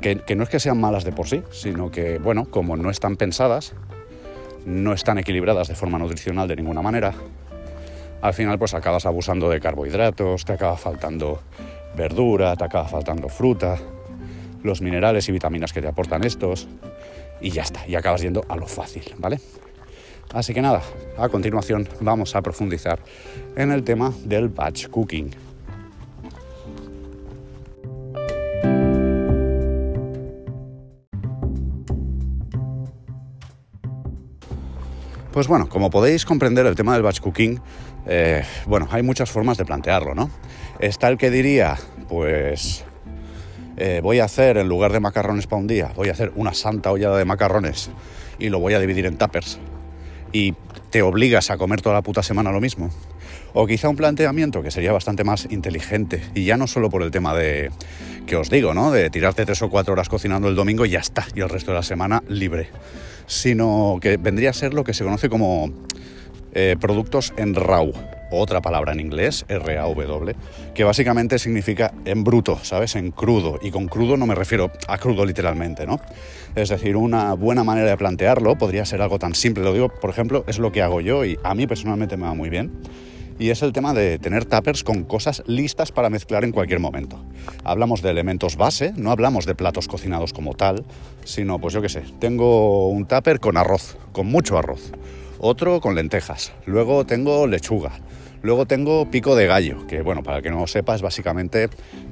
que, 0.00 0.34
no 0.34 0.42
es 0.42 0.48
que 0.48 0.60
sean 0.60 0.80
malas 0.80 1.04
de 1.04 1.12
por 1.12 1.28
sí, 1.28 1.42
sino 1.50 1.90
que, 1.90 2.18
bueno, 2.18 2.46
como 2.46 2.76
no 2.76 2.90
están 2.90 3.16
pensadas, 3.16 3.74
no 4.66 4.92
están 4.92 5.18
equilibradas 5.18 5.68
de 5.68 5.74
forma 5.74 5.98
nutricional 5.98 6.48
de 6.48 6.56
ninguna 6.56 6.82
manera, 6.82 7.14
al 8.20 8.34
final 8.34 8.58
pues 8.58 8.74
acabas 8.74 9.06
abusando 9.06 9.48
de 9.48 9.60
carbohidratos, 9.60 10.44
te 10.44 10.52
acaba 10.52 10.76
faltando 10.76 11.40
verdura, 11.96 12.56
te 12.56 12.64
acaba 12.64 12.88
faltando 12.88 13.28
fruta, 13.28 13.78
los 14.62 14.80
minerales 14.80 15.28
y 15.28 15.32
vitaminas 15.32 15.72
que 15.72 15.82
te 15.82 15.88
aportan 15.88 16.24
estos 16.24 16.68
y 17.40 17.50
ya 17.50 17.62
está, 17.62 17.86
y 17.86 17.96
acabas 17.96 18.22
yendo 18.22 18.44
a 18.48 18.56
lo 18.56 18.66
fácil, 18.66 19.02
¿vale? 19.18 19.40
Así 20.32 20.54
que 20.54 20.62
nada, 20.62 20.82
a 21.18 21.28
continuación 21.28 21.88
vamos 22.00 22.34
a 22.34 22.42
profundizar 22.42 23.00
en 23.56 23.70
el 23.70 23.82
tema 23.82 24.12
del 24.24 24.48
batch 24.48 24.88
cooking. 24.88 25.51
Pues 35.32 35.48
bueno, 35.48 35.66
como 35.66 35.88
podéis 35.88 36.26
comprender, 36.26 36.66
el 36.66 36.74
tema 36.74 36.92
del 36.92 37.02
batch 37.02 37.20
cooking, 37.20 37.58
eh, 38.06 38.44
bueno, 38.66 38.86
hay 38.90 39.02
muchas 39.02 39.30
formas 39.30 39.56
de 39.56 39.64
plantearlo, 39.64 40.14
¿no? 40.14 40.28
Está 40.78 41.08
el 41.08 41.16
que 41.16 41.30
diría, 41.30 41.78
pues 42.06 42.84
eh, 43.78 44.00
voy 44.02 44.18
a 44.18 44.24
hacer, 44.24 44.58
en 44.58 44.68
lugar 44.68 44.92
de 44.92 45.00
macarrones 45.00 45.46
para 45.46 45.60
un 45.60 45.66
día, 45.66 45.90
voy 45.96 46.10
a 46.10 46.12
hacer 46.12 46.32
una 46.36 46.52
santa 46.52 46.92
ollada 46.92 47.16
de 47.16 47.24
macarrones 47.24 47.90
y 48.38 48.50
lo 48.50 48.58
voy 48.58 48.74
a 48.74 48.78
dividir 48.78 49.06
en 49.06 49.16
tuppers 49.16 49.58
y 50.32 50.52
te 50.90 51.00
obligas 51.00 51.50
a 51.50 51.56
comer 51.56 51.80
toda 51.80 51.94
la 51.94 52.02
puta 52.02 52.22
semana 52.22 52.52
lo 52.52 52.60
mismo. 52.60 52.90
O 53.54 53.66
quizá 53.66 53.88
un 53.88 53.96
planteamiento 53.96 54.62
que 54.62 54.70
sería 54.70 54.92
bastante 54.92 55.24
más 55.24 55.48
inteligente 55.50 56.22
y 56.34 56.44
ya 56.44 56.58
no 56.58 56.66
solo 56.66 56.90
por 56.90 57.02
el 57.02 57.10
tema 57.10 57.32
de, 57.32 57.70
que 58.26 58.36
os 58.36 58.50
digo, 58.50 58.74
¿no? 58.74 58.90
De 58.90 59.08
tirarte 59.08 59.46
tres 59.46 59.62
o 59.62 59.70
cuatro 59.70 59.94
horas 59.94 60.10
cocinando 60.10 60.48
el 60.48 60.56
domingo 60.56 60.84
y 60.84 60.90
ya 60.90 61.00
está, 61.00 61.26
y 61.34 61.40
el 61.40 61.48
resto 61.48 61.70
de 61.70 61.78
la 61.78 61.82
semana 61.82 62.22
libre 62.28 62.68
sino 63.26 63.98
que 64.00 64.16
vendría 64.16 64.50
a 64.50 64.52
ser 64.52 64.74
lo 64.74 64.84
que 64.84 64.94
se 64.94 65.04
conoce 65.04 65.28
como 65.28 65.70
eh, 66.54 66.76
productos 66.80 67.32
en 67.36 67.54
RAW, 67.54 67.92
otra 68.30 68.60
palabra 68.60 68.92
en 68.92 69.00
inglés, 69.00 69.44
R-A-W, 69.48 70.34
que 70.74 70.84
básicamente 70.84 71.38
significa 71.38 71.92
en 72.04 72.24
bruto, 72.24 72.58
¿sabes? 72.62 72.94
En 72.96 73.10
crudo. 73.10 73.58
Y 73.62 73.70
con 73.70 73.88
crudo 73.88 74.16
no 74.16 74.26
me 74.26 74.34
refiero 74.34 74.70
a 74.88 74.98
crudo 74.98 75.24
literalmente, 75.24 75.86
¿no? 75.86 76.00
Es 76.54 76.68
decir, 76.68 76.96
una 76.96 77.34
buena 77.34 77.64
manera 77.64 77.88
de 77.88 77.96
plantearlo 77.96 78.56
podría 78.58 78.84
ser 78.84 79.00
algo 79.00 79.18
tan 79.18 79.34
simple. 79.34 79.64
Lo 79.64 79.72
digo, 79.72 79.88
por 79.88 80.10
ejemplo, 80.10 80.44
es 80.46 80.58
lo 80.58 80.72
que 80.72 80.82
hago 80.82 81.00
yo 81.00 81.24
y 81.24 81.38
a 81.42 81.54
mí 81.54 81.66
personalmente 81.66 82.16
me 82.16 82.24
va 82.24 82.34
muy 82.34 82.50
bien 82.50 82.70
y 83.38 83.50
es 83.50 83.62
el 83.62 83.72
tema 83.72 83.94
de 83.94 84.18
tener 84.18 84.44
tuppers 84.44 84.84
con 84.84 85.04
cosas 85.04 85.42
listas 85.46 85.92
para 85.92 86.10
mezclar 86.10 86.44
en 86.44 86.52
cualquier 86.52 86.80
momento. 86.80 87.24
Hablamos 87.64 88.02
de 88.02 88.10
elementos 88.10 88.56
base, 88.56 88.92
no 88.96 89.10
hablamos 89.10 89.46
de 89.46 89.54
platos 89.54 89.88
cocinados 89.88 90.32
como 90.32 90.54
tal, 90.54 90.84
sino 91.24 91.58
pues 91.58 91.74
yo 91.74 91.82
qué 91.82 91.88
sé, 91.88 92.02
tengo 92.18 92.88
un 92.88 93.06
tupper 93.06 93.40
con 93.40 93.56
arroz, 93.56 93.96
con 94.12 94.26
mucho 94.26 94.58
arroz, 94.58 94.92
otro 95.38 95.80
con 95.80 95.94
lentejas, 95.94 96.52
luego 96.66 97.04
tengo 97.06 97.46
lechuga, 97.46 97.92
luego 98.42 98.66
tengo 98.66 99.10
pico 99.10 99.36
de 99.36 99.46
gallo, 99.46 99.86
que 99.86 100.02
bueno, 100.02 100.22
para 100.22 100.38
el 100.38 100.42
que 100.42 100.50
no 100.50 100.60
lo 100.60 100.66
sepa 100.66 100.94
es 100.94 101.02
básicamente 101.02 101.68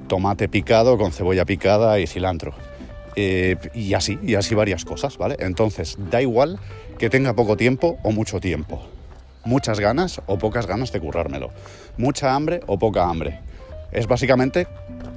tomate 0.09 0.49
picado 0.49 0.99
con 0.99 1.13
cebolla 1.13 1.45
picada 1.45 1.99
y 2.01 2.07
cilantro. 2.07 2.55
Eh, 3.17 3.57
y 3.75 3.95
así, 3.95 4.21
y 4.23 4.37
así 4.37 4.55
varias 4.55 4.85
cosas, 4.85 5.19
¿vale? 5.19 5.37
Entonces, 5.41 5.99
da 6.11 6.23
igual 6.23 6.61
que 6.97 7.11
tenga 7.11 7.35
poco 7.35 7.57
tiempo 7.57 7.99
o 8.05 8.13
mucho 8.13 8.39
tiempo 8.39 8.89
muchas 9.45 9.81
ganas 9.81 10.21
o 10.27 10.39
pocas 10.39 10.67
ganas 10.67 10.93
de 10.93 11.01
currármelo, 11.01 11.51
mucha 11.97 12.35
hambre 12.35 12.61
o 12.67 12.79
poca 12.79 13.09
hambre. 13.09 13.41
Es 13.93 14.07
básicamente 14.07 14.69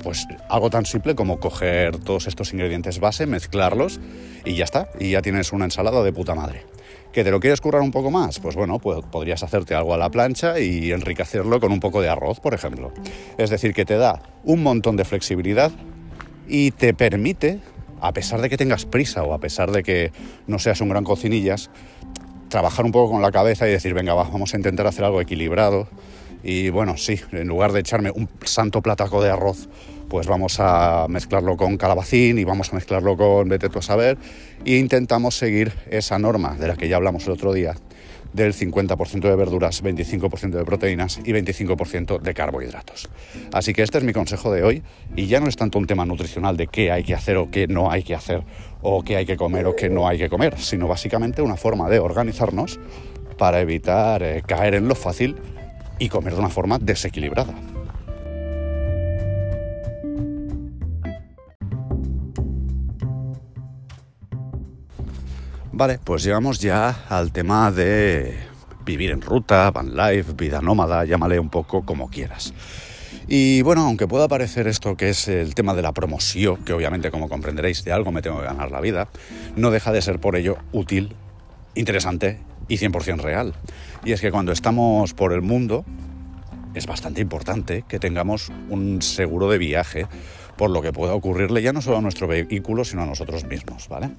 pues 0.04 0.28
algo 0.50 0.70
tan 0.70 0.86
simple 0.86 1.16
como 1.16 1.40
coger 1.40 1.98
todos 2.00 2.28
estos 2.28 2.54
ingredientes 2.54 3.00
base, 3.00 3.26
mezclarlos 3.26 4.00
y 4.46 4.56
ya 4.56 4.64
está, 4.66 4.90
y 5.00 5.12
ya 5.12 5.22
tienes 5.22 5.54
una 5.54 5.66
ensalada 5.66 6.04
de 6.04 6.12
puta 6.12 6.36
madre. 6.36 6.66
¿Que 7.14 7.24
te 7.24 7.30
lo 7.30 7.40
quieres 7.40 7.62
currar 7.62 7.84
un 7.84 7.92
poco 7.92 8.10
más? 8.10 8.40
Pues 8.40 8.56
bueno, 8.56 8.80
pues 8.80 9.00
podrías 9.12 9.44
hacerte 9.44 9.76
algo 9.76 9.94
a 9.94 9.98
la 9.98 10.10
plancha 10.10 10.60
y 10.60 10.92
enriquecerlo 10.92 11.60
con 11.60 11.72
un 11.72 11.80
poco 11.80 12.02
de 12.02 12.10
arroz, 12.10 12.40
por 12.40 12.56
ejemplo. 12.56 12.92
Es 13.38 13.52
decir, 13.52 13.74
que 13.74 13.86
te 13.86 13.98
da 13.98 14.24
un 14.44 14.64
montón 14.64 14.98
de 14.98 15.06
flexibilidad 15.06 15.72
y 16.48 16.72
te 16.72 16.96
permite, 16.96 17.60
a 18.02 18.12
pesar 18.14 18.42
de 18.42 18.50
que 18.50 18.58
tengas 18.58 18.86
prisa 18.86 19.24
o 19.24 19.34
a 19.36 19.40
pesar 19.40 19.72
de 19.72 19.84
que 19.84 20.12
no 20.48 20.58
seas 20.58 20.82
un 20.82 20.90
gran 20.90 21.04
cocinillas, 21.04 21.70
trabajar 22.54 22.86
un 22.86 22.92
poco 22.92 23.14
con 23.14 23.24
la 23.24 23.32
cabeza 23.32 23.68
y 23.68 23.72
decir, 23.72 23.96
venga, 23.96 24.14
vamos 24.14 24.54
a 24.54 24.58
intentar 24.58 24.86
hacer 24.86 25.04
algo 25.04 25.20
equilibrado. 25.20 25.88
Y 26.44 26.70
bueno, 26.70 26.98
sí, 26.98 27.20
en 27.32 27.48
lugar 27.48 27.72
de 27.72 27.80
echarme 27.80 28.12
un 28.12 28.30
santo 28.46 28.84
plataco 28.84 29.24
de 29.24 29.32
arroz, 29.32 29.68
pues 30.08 30.28
vamos 30.28 30.60
a 30.60 31.08
mezclarlo 31.10 31.58
con 31.58 31.78
calabacín 31.78 32.38
y 32.38 32.44
vamos 32.44 32.72
a 32.72 32.76
mezclarlo 32.76 33.18
con 33.18 33.50
vete 33.50 33.70
tú 33.70 33.80
a 33.80 33.82
saber. 33.82 34.20
E 34.66 34.76
intentamos 34.76 35.36
seguir 35.36 35.74
esa 35.90 36.20
norma 36.20 36.54
de 36.54 36.68
la 36.68 36.76
que 36.76 36.88
ya 36.88 36.98
hablamos 36.98 37.26
el 37.26 37.32
otro 37.32 37.54
día, 37.54 37.74
del 38.34 38.54
50% 38.54 39.22
de 39.22 39.36
verduras, 39.36 39.84
25% 39.84 40.52
de 40.52 40.64
proteínas 40.64 41.22
y 41.26 41.32
25% 41.32 42.20
de 42.20 42.34
carbohidratos. 42.36 43.10
Así 43.52 43.74
que 43.74 43.82
este 43.82 43.98
es 43.98 44.04
mi 44.04 44.14
consejo 44.14 44.52
de 44.52 44.62
hoy 44.62 44.84
y 45.16 45.26
ya 45.26 45.40
no 45.40 45.48
es 45.48 45.56
tanto 45.56 45.80
un 45.80 45.88
tema 45.88 46.06
nutricional 46.06 46.56
de 46.56 46.68
qué 46.68 46.92
hay 46.92 47.04
que 47.04 47.16
hacer 47.16 47.38
o 47.38 47.50
qué 47.50 47.66
no 47.66 47.90
hay 47.90 48.04
que 48.04 48.14
hacer 48.14 48.44
o 48.84 49.02
qué 49.02 49.18
hay 49.18 49.26
que 49.26 49.38
comer 49.38 49.66
o 49.66 49.76
qué 49.76 49.90
no 49.90 50.08
hay 50.08 50.18
que 50.18 50.30
comer, 50.30 50.60
sino 50.60 50.88
básicamente 50.88 51.42
una 51.42 51.56
forma 51.56 51.90
de 51.90 52.00
organizarnos 52.00 52.80
para 53.38 53.62
evitar 53.62 54.22
eh, 54.22 54.44
caer 54.46 54.76
en 54.76 54.88
lo 54.88 54.96
fácil 54.96 55.38
y 56.00 56.10
comer 56.10 56.34
de 56.34 56.40
una 56.40 56.50
forma 56.50 56.78
desequilibrada. 56.80 57.54
Vale, 65.76 66.00
pues 66.04 66.24
llegamos 66.24 66.60
ya 66.60 67.06
al 67.10 67.32
tema 67.32 67.72
de 67.72 68.38
vivir 68.86 69.12
en 69.12 69.22
ruta, 69.22 69.72
van 69.72 69.96
life, 69.96 70.34
vida 70.34 70.62
nómada, 70.62 71.04
llámale 71.04 71.40
un 71.40 71.50
poco 71.50 71.84
como 71.84 72.10
quieras. 72.10 72.54
Y 73.28 73.62
bueno, 73.62 73.86
aunque 73.86 74.08
pueda 74.08 74.28
parecer 74.28 74.68
esto 74.68 74.98
que 74.98 75.10
es 75.10 75.28
el 75.28 75.56
tema 75.56 75.74
de 75.74 75.82
la 75.82 75.94
promoción, 75.94 76.58
que 76.64 76.74
obviamente 76.74 77.12
como 77.12 77.30
comprenderéis 77.30 77.84
de 77.84 77.92
algo 77.92 78.12
me 78.12 78.22
tengo 78.22 78.40
que 78.40 78.46
ganar 78.46 78.72
la 78.72 78.82
vida, 78.82 79.08
no 79.56 79.72
deja 79.72 79.92
de 79.92 80.02
ser 80.02 80.20
por 80.20 80.36
ello 80.36 80.58
útil, 80.72 81.16
interesante 81.76 82.40
y 82.68 82.78
100% 82.78 83.22
real. 83.22 83.54
Y 84.04 84.12
es 84.12 84.22
que 84.22 84.32
cuando 84.32 84.52
estamos 84.52 85.14
por 85.14 85.34
el 85.34 85.42
mundo 85.42 85.86
es 86.74 86.88
bastante 86.88 87.22
importante 87.22 87.86
que 87.88 88.00
tengamos 88.00 88.52
un 88.70 89.02
seguro 89.02 89.50
de 89.50 89.58
viaje 89.58 90.08
por 90.58 90.70
lo 90.70 90.82
que 90.82 90.94
pueda 90.94 91.14
ocurrirle 91.14 91.62
ya 91.62 91.74
no 91.74 91.82
solo 91.82 91.98
a 91.98 92.02
nuestro 92.02 92.28
vehículo, 92.28 92.86
sino 92.86 93.04
a 93.04 93.06
nosotros 93.06 93.46
mismos, 93.46 93.88
¿vale? 93.88 94.10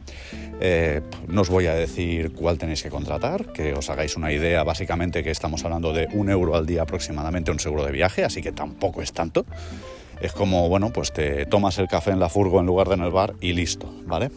Eh, 0.61 1.01
no 1.29 1.43
os 1.43 1.51
voy 1.51 1.67
a 1.67 1.75
decir 1.75 2.33
cuál 2.33 2.59
tenéis 2.59 2.83
que 2.83 2.91
contratar, 2.91 3.53
que 3.53 3.75
os 3.75 3.91
hagáis 3.91 4.17
una 4.17 4.33
idea, 4.33 4.63
básicamente 4.65 5.23
que 5.23 5.31
estamos 5.31 5.65
hablando 5.65 5.93
de 5.93 6.09
un 6.13 6.31
euro 6.31 6.57
al 6.57 6.67
día 6.67 6.83
aproximadamente 6.83 7.51
un 7.51 7.61
seguro 7.61 7.85
de 7.85 7.93
viaje, 7.93 8.25
así 8.25 8.43
que 8.43 8.53
tampoco 8.53 9.03
es 9.03 9.13
tanto. 9.13 9.45
Es 10.21 10.33
como, 10.33 10.69
bueno, 10.69 10.91
pues 10.91 11.13
te 11.13 11.45
tomas 11.45 11.77
el 11.79 11.89
café 11.89 12.13
en 12.13 12.21
la 12.21 12.29
furgo 12.29 12.61
en 12.61 12.67
lugar 12.67 12.89
de 12.89 12.95
en 12.95 13.03
el 13.03 13.11
bar 13.11 13.35
y 13.41 13.53
listo, 13.53 13.93
¿vale? 14.07 14.31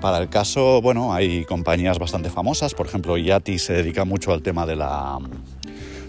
Para 0.00 0.18
el 0.18 0.28
caso, 0.28 0.80
bueno, 0.80 1.12
hay 1.12 1.44
compañías 1.44 1.98
bastante 1.98 2.30
famosas, 2.30 2.74
por 2.74 2.86
ejemplo, 2.86 3.16
Yati 3.16 3.58
se 3.58 3.74
dedica 3.74 4.04
mucho 4.04 4.32
al 4.32 4.42
tema 4.42 4.66
de 4.66 4.76
la 4.76 5.18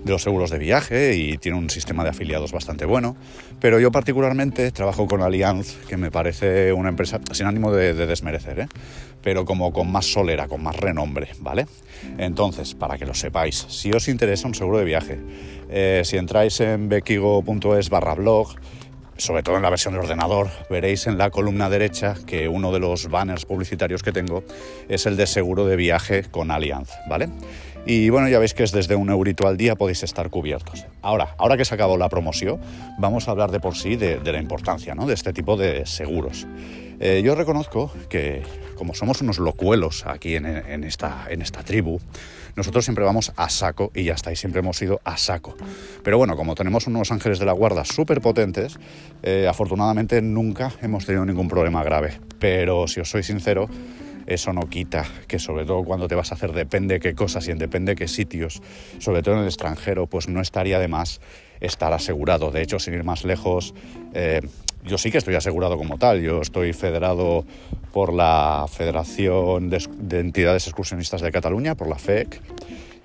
de 0.03 0.11
los 0.11 0.23
seguros 0.23 0.49
de 0.49 0.59
viaje 0.59 1.15
y 1.15 1.37
tiene 1.37 1.57
un 1.57 1.69
sistema 1.69 2.03
de 2.03 2.09
afiliados 2.09 2.51
bastante 2.51 2.85
bueno. 2.85 3.15
Pero 3.59 3.79
yo 3.79 3.91
particularmente 3.91 4.71
trabajo 4.71 5.07
con 5.07 5.21
Allianz, 5.21 5.75
que 5.87 5.97
me 5.97 6.11
parece 6.11 6.73
una 6.73 6.89
empresa 6.89 7.19
sin 7.31 7.45
ánimo 7.45 7.71
de, 7.71 7.93
desmerecer, 7.93 8.59
¿eh? 8.61 8.67
pero 9.21 9.45
como 9.45 9.73
con 9.73 9.91
más 9.91 10.05
solera, 10.05 10.47
con 10.47 10.63
más 10.63 10.75
renombre, 10.75 11.29
¿vale? 11.39 11.67
Entonces, 12.17 12.75
para 12.75 12.97
que 12.97 13.05
lo 13.05 13.13
sepáis, 13.13 13.65
si 13.69 13.91
os 13.91 14.07
interesa 14.07 14.47
un 14.47 14.55
seguro 14.55 14.77
de 14.77 14.85
viaje, 14.85 15.19
eh, 15.69 16.01
si 16.05 16.17
entráis 16.17 16.59
en 16.61 16.87
bequigo.es 16.87 17.89
barra 17.89 18.15
blog, 18.15 18.55
sobre 19.19 19.43
todo 19.43 19.57
en 19.57 19.61
la 19.61 19.69
versión 19.69 19.93
de 19.93 19.99
ordenador, 19.99 20.49
veréis 20.69 21.05
en 21.05 21.17
la 21.17 21.29
columna 21.29 21.69
derecha 21.69 22.15
que 22.25 22.47
uno 22.47 22.71
de 22.71 22.79
los 22.79 23.09
banners 23.09 23.45
publicitarios 23.45 24.01
que 24.01 24.13
tengo 24.13 24.43
es 24.87 25.05
el 25.05 25.17
de 25.17 25.27
seguro 25.27 25.65
de 25.65 25.75
viaje 25.75 26.23
con 26.23 26.51
Allianz, 26.51 26.89
¿vale? 27.09 27.29
Y 27.85 28.09
bueno, 28.09 28.27
ya 28.27 28.39
veis 28.39 28.53
que 28.53 28.63
es 28.63 28.71
desde 28.71 28.95
un 28.95 29.09
eurito 29.09 29.47
al 29.47 29.57
día 29.57 29.75
podéis 29.75 30.03
estar 30.03 30.29
cubiertos. 30.29 30.85
Ahora, 31.01 31.35
ahora 31.37 31.57
que 31.57 31.65
se 31.65 31.73
acabó 31.73 31.97
la 31.97 32.09
promoción, 32.09 32.59
vamos 32.97 33.27
a 33.27 33.31
hablar 33.31 33.51
de 33.51 33.59
por 33.59 33.75
sí 33.75 33.95
de, 33.95 34.19
la 34.23 34.39
importancia 34.39 34.95
¿no? 34.95 35.07
de 35.07 35.13
este 35.13 35.33
tipo 35.33 35.57
de 35.57 35.85
seguros. 35.85 36.45
Eh, 36.99 37.21
yo 37.23 37.33
reconozco 37.33 37.91
que 38.09 38.43
como 38.75 38.93
somos 38.93 39.21
unos 39.21 39.39
locuelos 39.39 40.05
aquí 40.05 40.35
en, 40.35 40.45
esta, 40.85 41.27
tribu, 41.65 41.99
nosotros 42.55 42.85
siempre 42.85 43.03
vamos 43.03 43.33
a 43.35 43.49
saco 43.49 43.91
y 43.93 44.05
ya 44.05 44.13
está, 44.13 44.31
y 44.31 44.37
siempre 44.37 44.59
hemos 44.59 44.81
ido 44.81 45.01
a 45.03 45.17
saco. 45.17 45.55
Pero 46.01 46.17
bueno, 46.17 46.37
como 46.37 46.55
tenemos 46.55 46.87
unos 46.87 47.11
ángeles 47.11 47.39
de 47.39 47.45
la 47.45 47.51
guarda 47.51 47.83
súper 47.83 48.21
potentes, 48.21 48.79
eh, 49.21 49.47
afortunadamente 49.49 50.21
nunca 50.21 50.71
hemos 50.81 51.05
tenido 51.05 51.25
ningún 51.25 51.49
problema 51.49 51.83
grave. 51.83 52.19
Pero 52.39 52.87
si 52.87 53.01
os 53.01 53.09
soy 53.09 53.23
sincero, 53.23 53.69
eso 54.29 54.53
no 54.53 54.61
quita 54.69 55.05
que 55.27 55.39
sobre 55.39 55.65
todo 55.65 55.83
cuando 55.83 56.07
te 56.07 56.15
vas 56.15 56.31
a 56.31 56.35
hacer 56.35 56.53
depende 56.53 56.99
qué 56.99 57.15
cosas 57.15 57.47
y 57.47 57.51
en 57.51 57.57
depende 57.57 57.95
qué 57.95 58.07
sitios, 58.07 58.61
sobre 58.99 59.23
todo 59.23 59.35
en 59.35 59.41
el 59.41 59.47
extranjero, 59.47 60.07
pues 60.07 60.29
no 60.29 60.39
estaría 60.39 60.79
de 60.79 60.87
más 60.87 61.19
estar 61.59 61.91
asegurado. 61.93 62.51
De 62.51 62.61
hecho, 62.61 62.79
sin 62.79 62.93
ir 62.93 63.03
más 63.03 63.25
lejos, 63.25 63.73
eh, 64.13 64.41
yo 64.83 64.97
sí 64.97 65.11
que 65.11 65.17
estoy 65.17 65.35
asegurado 65.35 65.77
como 65.77 65.97
tal. 65.97 66.21
Yo 66.21 66.41
estoy 66.41 66.73
federado 66.73 67.45
por 67.91 68.13
la 68.13 68.65
Federación 68.71 69.69
de, 69.69 70.19
Entidades 70.19 70.67
Excursionistas 70.67 71.21
de 71.21 71.31
Cataluña, 71.31 71.75
por 71.75 71.89
la 71.89 71.97
FEC. 71.97 72.41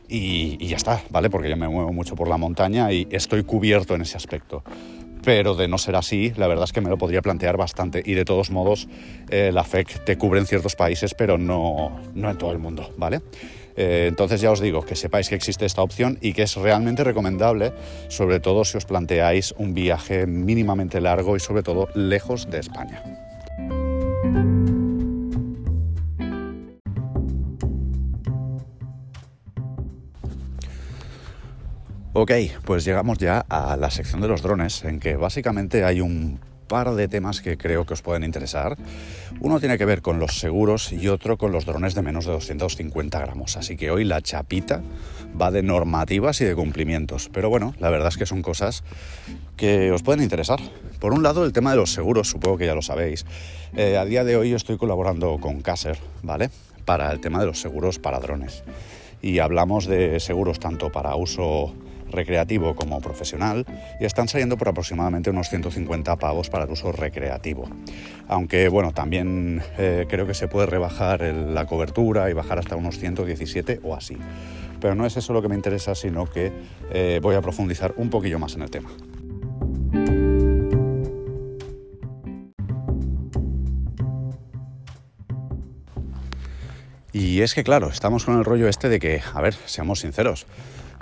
Y, 0.07 0.59
y, 0.61 0.69
ya 0.69 0.77
está, 0.77 1.03
¿vale? 1.09 1.31
Porque 1.31 1.49
yo 1.49 1.57
me 1.57 1.67
muevo 1.67 1.93
mucho 1.93 2.15
por 2.15 2.29
la 2.29 2.37
montaña 2.37 2.93
y 2.93 3.09
estoy 3.11 3.43
cubierto 3.43 3.95
en 3.95 4.03
ese 4.03 4.19
aspecto 4.19 4.63
pero 5.25 5.55
de 5.55 5.69
no 5.69 5.79
ser 5.79 5.97
así, 5.97 6.33
la 6.37 6.47
verdad 6.47 6.65
es 6.65 6.73
que 6.73 6.81
me 6.81 6.91
lo 6.91 6.99
podría 6.99 7.23
plantear 7.23 7.57
bastante. 7.57 8.03
Y 8.05 8.15
de 8.15 8.25
todos 8.25 8.51
modos, 8.51 8.89
eh, 9.31 9.51
la 9.53 9.65
FEC 9.65 10.05
te 10.05 10.17
cubre 10.19 10.41
en 10.41 10.47
ciertos 10.47 10.77
países, 10.77 11.15
pero 11.15 11.39
no, 11.39 12.01
no 12.15 12.31
en 12.31 12.39
todo 12.39 12.53
el 12.53 12.59
mundo, 12.59 12.93
¿vale? 12.97 13.21
Eh, 13.77 14.07
entonces 14.09 14.41
ya 14.41 14.53
os 14.53 14.61
digo 14.61 14.83
que 14.83 14.95
sepáis 14.95 15.29
que 15.29 15.35
existe 15.35 15.67
esta 15.67 15.83
opción 15.83 16.19
y 16.21 16.33
que 16.33 16.43
es 16.43 16.55
realmente 16.57 17.03
recomendable, 17.03 17.73
sobre 18.09 18.39
todo 18.39 18.65
si 18.65 18.77
os 18.77 18.85
planteáis 18.85 19.55
un 19.59 19.75
viaje 19.75 20.27
mínimamente 20.27 21.01
largo 21.01 21.37
y 21.37 21.41
sobre 21.41 21.63
todo 21.63 21.89
lejos 21.95 22.49
de 22.51 22.61
España. 22.61 23.03
Ok, 32.17 32.31
pues 32.65 32.85
llegamos 32.85 33.19
ya 33.19 33.45
a 33.49 33.77
la 33.77 33.91
sección 33.91 34.21
de 34.21 34.29
los 34.29 34.41
drones, 34.41 34.85
en 34.85 35.01
que 35.01 35.17
básicamente 35.17 35.85
hay 35.85 36.01
un 36.01 36.39
par 36.69 36.95
de 36.95 37.09
temas 37.09 37.41
que 37.41 37.59
creo 37.59 37.87
que 37.87 37.95
os 37.95 38.03
pueden 38.03 38.23
interesar. 38.23 38.77
Uno 39.41 39.59
tiene 39.59 39.79
que 39.79 39.85
ver 39.85 40.01
con 40.01 40.21
los 40.21 40.39
seguros 40.39 40.93
y 40.93 41.09
otro 41.09 41.37
con 41.37 41.51
los 41.51 41.67
drones 41.67 41.97
de 41.97 42.03
menos 42.03 42.25
de 42.25 42.31
250 42.31 43.19
gramos. 43.19 43.57
Así 43.57 43.77
que 43.77 43.91
hoy 43.91 44.05
la 44.05 44.23
chapita 44.23 44.81
va 45.41 45.51
de 45.51 45.65
normativas 45.65 46.41
y 46.41 46.45
de 46.45 46.55
cumplimientos. 46.55 47.29
Pero 47.33 47.51
bueno, 47.51 47.75
la 47.81 47.91
verdad 47.91 48.11
es 48.11 48.17
que 48.17 48.27
son 48.27 48.43
cosas 48.43 48.85
que 49.57 49.91
os 49.91 50.05
pueden 50.05 50.23
interesar. 50.23 50.61
Por 51.01 51.15
un 51.15 51.25
lado, 51.25 51.45
el 51.45 51.53
tema 51.53 51.73
de 51.73 51.79
los 51.79 51.93
seguros, 51.93 52.31
supongo 52.31 52.59
que 52.59 52.67
ya 52.67 52.77
lo 52.77 52.83
sabéis. 52.83 53.27
Eh, 53.75 53.97
a 53.97 54.05
día 54.05 54.23
de 54.23 54.37
hoy 54.37 54.53
estoy 54.53 54.77
colaborando 54.77 55.39
con 55.41 55.63
Caser, 55.63 55.99
¿vale? 56.23 56.51
Para 56.85 57.11
el 57.11 57.19
tema 57.19 57.41
de 57.41 57.47
los 57.47 57.61
seguros 57.61 57.99
para 57.99 58.21
drones. 58.21 58.63
Y 59.21 59.41
hablamos 59.41 59.87
de 59.87 60.21
seguros 60.21 60.61
tanto 60.61 60.93
para 60.93 61.17
uso 61.17 61.75
recreativo 62.15 62.75
como 62.75 63.01
profesional 63.01 63.67
y 64.01 64.05
están 64.05 64.29
saliendo 64.29 64.57
por 64.57 64.69
aproximadamente 64.69 65.31
unos 65.31 65.49
150 65.49 66.17
pavos 66.17 66.51
para 66.51 66.65
el 66.65 66.71
uso 66.71 66.93
recreativo. 66.93 67.69
Aunque 68.29 68.69
bueno, 68.69 68.93
también 68.93 69.63
eh, 69.79 70.07
creo 70.09 70.27
que 70.27 70.35
se 70.35 70.49
puede 70.49 70.67
rebajar 70.67 71.23
la 71.23 71.67
cobertura 71.67 72.31
y 72.31 72.33
bajar 72.33 72.59
hasta 72.59 72.77
unos 72.77 72.99
117 72.99 73.81
o 73.83 73.95
así. 73.95 74.17
Pero 74.81 74.95
no 74.95 75.07
es 75.07 75.17
eso 75.17 75.33
lo 75.33 75.43
que 75.43 75.49
me 75.49 75.55
interesa, 75.55 75.95
sino 75.95 76.27
que 76.27 76.53
eh, 76.93 77.19
voy 77.23 77.35
a 77.35 77.41
profundizar 77.41 77.95
un 77.97 78.11
poquillo 78.11 78.39
más 78.39 78.55
en 78.55 78.63
el 78.63 78.71
tema. 78.71 78.91
Y 87.15 87.43
es 87.43 87.55
que 87.55 87.63
claro, 87.63 87.89
estamos 87.91 88.25
con 88.25 88.37
el 88.37 88.45
rollo 88.45 88.69
este 88.69 88.89
de 88.89 88.99
que, 88.99 89.23
a 89.35 89.41
ver, 89.41 89.55
seamos 89.67 90.01
sinceros, 90.01 90.47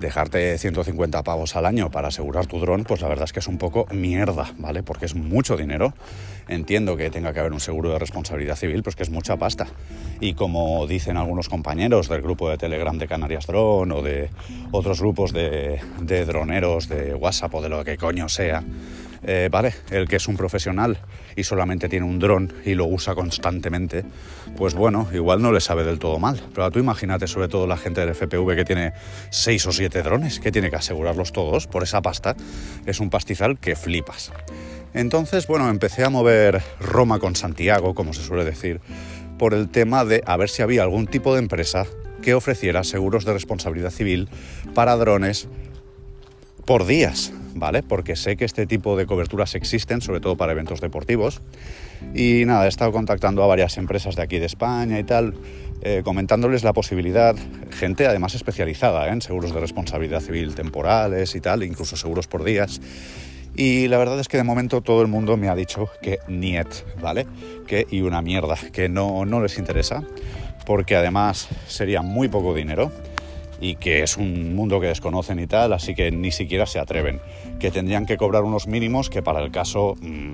dejarte 0.02 0.58
150 0.58 1.22
pavos 1.22 1.56
al 1.56 1.64
año 1.64 1.90
para 1.90 2.08
asegurar 2.08 2.46
tu 2.46 2.58
dron, 2.58 2.84
pues 2.84 3.00
la 3.00 3.08
verdad 3.08 3.24
es 3.24 3.32
que 3.32 3.40
es 3.40 3.48
un 3.48 3.56
poco 3.56 3.86
mierda, 3.90 4.52
¿vale? 4.58 4.82
Porque 4.82 5.06
es 5.06 5.14
mucho 5.14 5.56
dinero. 5.56 5.94
Entiendo 6.48 6.96
que 6.96 7.08
tenga 7.08 7.32
que 7.32 7.40
haber 7.40 7.52
un 7.52 7.60
seguro 7.60 7.90
de 7.90 7.98
responsabilidad 7.98 8.56
civil, 8.56 8.82
pues 8.82 8.96
que 8.96 9.04
es 9.04 9.10
mucha 9.10 9.36
pasta. 9.36 9.66
Y 10.20 10.34
como 10.34 10.86
dicen 10.86 11.16
algunos 11.16 11.48
compañeros 11.48 12.08
del 12.08 12.20
grupo 12.20 12.50
de 12.50 12.58
Telegram 12.58 12.98
de 12.98 13.08
Canarias 13.08 13.46
Drone 13.46 13.94
o 13.94 14.02
de 14.02 14.28
otros 14.72 15.00
grupos 15.00 15.32
de, 15.32 15.80
de 16.00 16.24
droneros 16.26 16.88
de 16.88 17.14
WhatsApp 17.14 17.54
o 17.54 17.62
de 17.62 17.68
lo 17.70 17.84
que 17.84 17.96
coño 17.96 18.28
sea, 18.28 18.62
eh, 19.24 19.48
vale, 19.50 19.72
el 19.90 20.08
que 20.08 20.16
es 20.16 20.26
un 20.26 20.36
profesional 20.36 20.98
y 21.36 21.44
solamente 21.44 21.88
tiene 21.88 22.06
un 22.06 22.18
dron 22.18 22.52
y 22.64 22.74
lo 22.74 22.86
usa 22.86 23.14
constantemente, 23.14 24.04
pues 24.56 24.74
bueno, 24.74 25.08
igual 25.12 25.42
no 25.42 25.52
le 25.52 25.60
sabe 25.60 25.84
del 25.84 25.98
todo 25.98 26.18
mal. 26.18 26.42
Pero 26.54 26.70
tú 26.70 26.78
imagínate, 26.78 27.26
sobre 27.26 27.48
todo 27.48 27.66
la 27.66 27.76
gente 27.76 28.00
del 28.00 28.14
FPV 28.14 28.56
que 28.56 28.64
tiene 28.64 28.92
seis 29.30 29.66
o 29.66 29.72
siete 29.72 30.02
drones, 30.02 30.40
que 30.40 30.52
tiene 30.52 30.70
que 30.70 30.76
asegurarlos 30.76 31.32
todos 31.32 31.66
por 31.66 31.82
esa 31.82 32.02
pasta, 32.02 32.36
es 32.86 33.00
un 33.00 33.10
pastizal 33.10 33.58
que 33.58 33.76
flipas. 33.76 34.32
Entonces, 34.94 35.46
bueno, 35.46 35.70
empecé 35.70 36.04
a 36.04 36.10
mover 36.10 36.62
Roma 36.80 37.18
con 37.18 37.34
Santiago, 37.34 37.94
como 37.94 38.12
se 38.12 38.22
suele 38.22 38.44
decir, 38.44 38.80
por 39.38 39.54
el 39.54 39.68
tema 39.68 40.04
de 40.04 40.22
a 40.26 40.36
ver 40.36 40.50
si 40.50 40.62
había 40.62 40.82
algún 40.82 41.06
tipo 41.06 41.32
de 41.32 41.40
empresa 41.40 41.86
que 42.22 42.34
ofreciera 42.34 42.84
seguros 42.84 43.24
de 43.24 43.32
responsabilidad 43.32 43.90
civil 43.90 44.28
para 44.74 44.96
drones 44.96 45.48
por 46.64 46.86
días. 46.86 47.32
¿vale? 47.54 47.82
Porque 47.82 48.16
sé 48.16 48.36
que 48.36 48.44
este 48.44 48.66
tipo 48.66 48.96
de 48.96 49.06
coberturas 49.06 49.54
existen, 49.54 50.00
sobre 50.00 50.20
todo 50.20 50.36
para 50.36 50.52
eventos 50.52 50.80
deportivos. 50.80 51.40
Y 52.14 52.44
nada, 52.46 52.66
he 52.66 52.68
estado 52.68 52.92
contactando 52.92 53.42
a 53.42 53.46
varias 53.46 53.76
empresas 53.78 54.16
de 54.16 54.22
aquí 54.22 54.38
de 54.38 54.46
España 54.46 54.98
y 54.98 55.04
tal, 55.04 55.34
eh, 55.82 56.02
comentándoles 56.04 56.64
la 56.64 56.72
posibilidad, 56.72 57.36
gente 57.70 58.06
además 58.06 58.34
especializada 58.34 59.08
¿eh? 59.08 59.12
en 59.12 59.22
seguros 59.22 59.54
de 59.54 59.60
responsabilidad 59.60 60.20
civil 60.20 60.54
temporales 60.54 61.34
y 61.34 61.40
tal, 61.40 61.62
incluso 61.62 61.96
seguros 61.96 62.26
por 62.26 62.44
días. 62.44 62.80
Y 63.54 63.88
la 63.88 63.98
verdad 63.98 64.18
es 64.18 64.28
que 64.28 64.38
de 64.38 64.44
momento 64.44 64.80
todo 64.80 65.02
el 65.02 65.08
mundo 65.08 65.36
me 65.36 65.48
ha 65.48 65.54
dicho 65.54 65.90
que 66.00 66.20
niet, 66.26 66.68
¿vale? 67.02 67.26
Que 67.66 67.86
y 67.90 68.00
una 68.00 68.22
mierda, 68.22 68.56
que 68.72 68.88
no, 68.88 69.26
no 69.26 69.42
les 69.42 69.58
interesa, 69.58 70.02
porque 70.64 70.96
además 70.96 71.48
sería 71.66 72.00
muy 72.00 72.28
poco 72.28 72.54
dinero 72.54 72.90
y 73.62 73.76
que 73.76 74.02
es 74.02 74.16
un 74.16 74.56
mundo 74.56 74.80
que 74.80 74.88
desconocen 74.88 75.38
y 75.38 75.46
tal, 75.46 75.72
así 75.72 75.94
que 75.94 76.10
ni 76.10 76.32
siquiera 76.32 76.66
se 76.66 76.80
atreven. 76.80 77.20
Que 77.60 77.70
tendrían 77.70 78.06
que 78.06 78.16
cobrar 78.16 78.42
unos 78.42 78.66
mínimos 78.66 79.08
que 79.08 79.22
para 79.22 79.40
el 79.40 79.52
caso, 79.52 79.94
mm, 80.00 80.32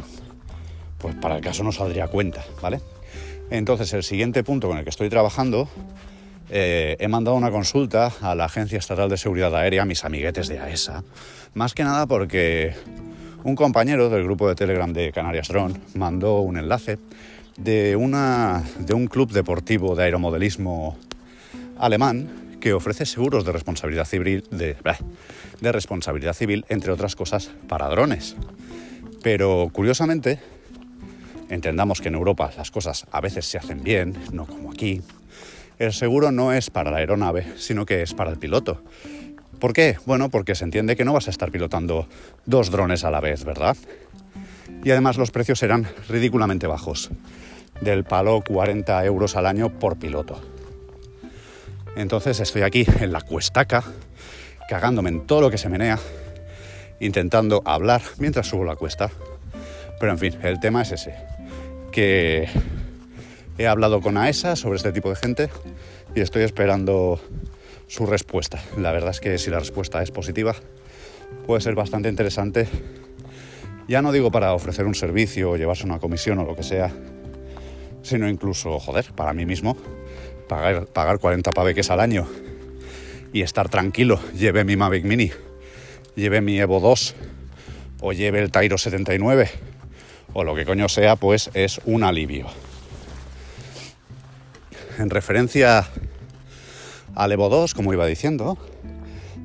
pues 0.97 1.15
para 1.17 1.37
el 1.37 1.43
caso 1.43 1.63
no 1.63 1.71
saldría 1.71 2.09
cuenta, 2.09 2.43
¿vale? 2.63 2.81
Entonces 3.51 3.93
el 3.93 4.03
siguiente 4.03 4.43
punto 4.43 4.67
con 4.67 4.79
el 4.79 4.85
que 4.85 4.91
estoy 4.91 5.11
trabajando, 5.11 5.69
eh, 6.49 6.97
he 6.99 7.09
mandado 7.09 7.37
una 7.37 7.51
consulta 7.51 8.11
a 8.23 8.35
la 8.35 8.47
Agencia 8.47 8.79
Estatal 8.79 9.11
de 9.11 9.19
Seguridad 9.19 9.55
Aérea, 9.55 9.85
mis 9.85 10.07
amiguetes 10.07 10.49
de 10.49 10.59
AESA, 10.59 11.05
más 11.53 11.75
que 11.75 11.85
nada 11.85 12.07
porque 12.07 12.73
un 13.45 13.55
compañero 13.55 14.09
del 14.09 14.25
grupo 14.25 14.49
de 14.49 14.55
Telegram 14.55 14.91
de 14.91 15.13
Canarias 15.13 15.49
Drone 15.49 15.75
mandó 15.95 16.41
un 16.41 16.57
enlace 16.57 16.99
de, 17.59 17.95
una, 17.95 18.63
de 18.79 18.95
un 18.95 19.07
club 19.07 19.33
deportivo 19.33 19.95
de 19.95 20.05
aeromodelismo 20.05 20.97
alemán 21.79 22.48
que 22.61 22.73
ofrece 22.73 23.07
seguros 23.07 23.45
de 23.45 23.53
responsabilidad 23.53 24.05
civil, 24.05 24.45
de, 24.51 24.77
responsabilidad 25.61 26.35
civil, 26.35 26.65
entre 26.69 26.93
otras 26.93 27.17
cosas, 27.17 27.51
para 27.69 27.89
drones. 27.89 28.37
Pero 29.23 29.69
curiosamente, 29.73 30.41
entendamos 31.49 32.01
que 32.01 32.09
en 32.09 32.15
Europa 32.15 32.51
las 32.57 32.71
cosas 32.71 33.07
a 33.11 33.21
veces 33.21 33.47
se 33.47 33.59
hacen 33.59 33.83
bien, 33.83 34.15
no 34.33 34.47
como 34.47 34.73
aquí. 34.73 35.03
El 35.79 35.93
seguro 35.93 36.33
no 36.33 36.53
es 36.53 36.71
para 36.71 36.91
la 36.91 36.99
aeronave, 36.99 37.47
sino 37.57 37.87
que 37.87 38.03
es 38.03 38.15
para 38.15 38.31
el 38.31 38.39
piloto. 38.39 38.83
¿Por 39.61 39.73
qué? 39.73 39.97
Bueno, 40.07 40.29
porque 40.29 40.55
se 40.55 40.65
entiende 40.65 40.97
que 40.97 41.05
no 41.05 41.13
vas 41.13 41.27
a 41.29 41.31
estar 41.31 41.51
pilotando 41.51 42.09
dos 42.47 42.71
drones 42.71 43.05
a 43.05 43.11
la 43.11 43.21
vez, 43.21 43.45
¿verdad? 43.45 43.77
Y 44.85 44.91
además 44.91 45.19
los 45.19 45.31
precios 45.31 45.59
serán 45.59 45.87
ridículamente 46.09 46.67
bajos, 46.67 47.11
del 47.81 48.05
palo 48.05 48.43
40 48.47 49.05
euros 49.05 49.37
al 49.37 49.47
año 49.47 49.71
por 49.71 49.99
piloto. 49.99 50.41
Entonces 51.97 52.41
estoy 52.41 52.63
aquí 52.63 52.87
en 53.01 53.13
la 53.13 53.21
cuestaca, 53.21 53.85
cagándome 54.69 55.11
en 55.11 55.27
todo 55.27 55.41
lo 55.43 55.51
que 55.51 55.59
se 55.59 55.69
menea, 55.69 55.99
intentando 57.01 57.63
hablar 57.65 58.03
mientras 58.19 58.47
subo 58.47 58.65
la 58.65 58.77
cuesta. 58.77 59.11
Pero 59.99 60.13
en 60.13 60.19
fin, 60.19 60.39
el 60.43 60.61
tema 60.61 60.83
es 60.83 60.93
ese, 60.93 61.15
que 61.91 62.49
he 63.59 63.67
hablado 63.67 64.01
con 64.01 64.17
AESA 64.17 64.55
sobre 64.57 64.77
este 64.77 64.93
tipo 64.93 65.11
de 65.11 65.17
gente 65.17 65.51
y 66.15 66.21
estoy 66.21 66.43
esperando 66.43 67.21
su 67.89 68.07
respuesta. 68.07 68.61
La 68.77 68.93
verdad 68.93 69.11
es 69.11 69.21
que 69.21 69.39
si 69.39 69.51
la 69.51 69.59
respuesta 69.59 70.03
es 70.03 70.11
positiva, 70.11 70.55
puede 71.47 71.61
ser 71.61 71.75
bastante 71.75 72.09
interesante. 72.09 72.69
Ya 73.89 74.03
no 74.03 74.13
digo 74.13 74.31
para 74.31 74.53
ofrecer 74.53 74.87
un 74.87 74.95
servicio 74.95 75.51
o 75.51 75.57
llevarse 75.57 75.87
una 75.87 75.99
comisión 75.99 76.39
o 76.39 76.45
lo 76.45 76.55
que 76.55 76.63
sea, 76.63 76.93
sino 78.03 78.29
incluso, 78.29 78.79
joder, 78.79 79.13
para 79.15 79.33
mí 79.33 79.47
mismo, 79.47 79.77
pagar, 80.49 80.87
pagar 80.87 81.19
40 81.19 81.53
paveques 81.53 81.91
al 81.91 82.01
año 82.01 82.27
y 83.33 83.43
estar 83.43 83.69
tranquilo, 83.69 84.19
lleve 84.35 84.65
mi 84.65 84.77
Mavic 84.77 85.05
Mini, 85.05 85.31
lleve 86.17 86.41
mi 86.41 86.59
Evo 86.59 86.81
2 86.81 87.15
o 88.01 88.13
lleve 88.13 88.41
el 88.41 88.51
Tyro 88.51 88.79
79 88.79 89.51
o 90.33 90.45
lo 90.45 90.55
que 90.55 90.65
coño 90.65 90.89
sea, 90.89 91.17
pues 91.17 91.51
es 91.55 91.81
un 91.85 92.03
alivio. 92.03 92.47
En 94.99 95.11
referencia 95.11 95.89
al 97.15 97.33
Evo 97.33 97.49
2, 97.49 97.75
como 97.75 97.93
iba 97.93 98.07
diciendo, 98.07 98.59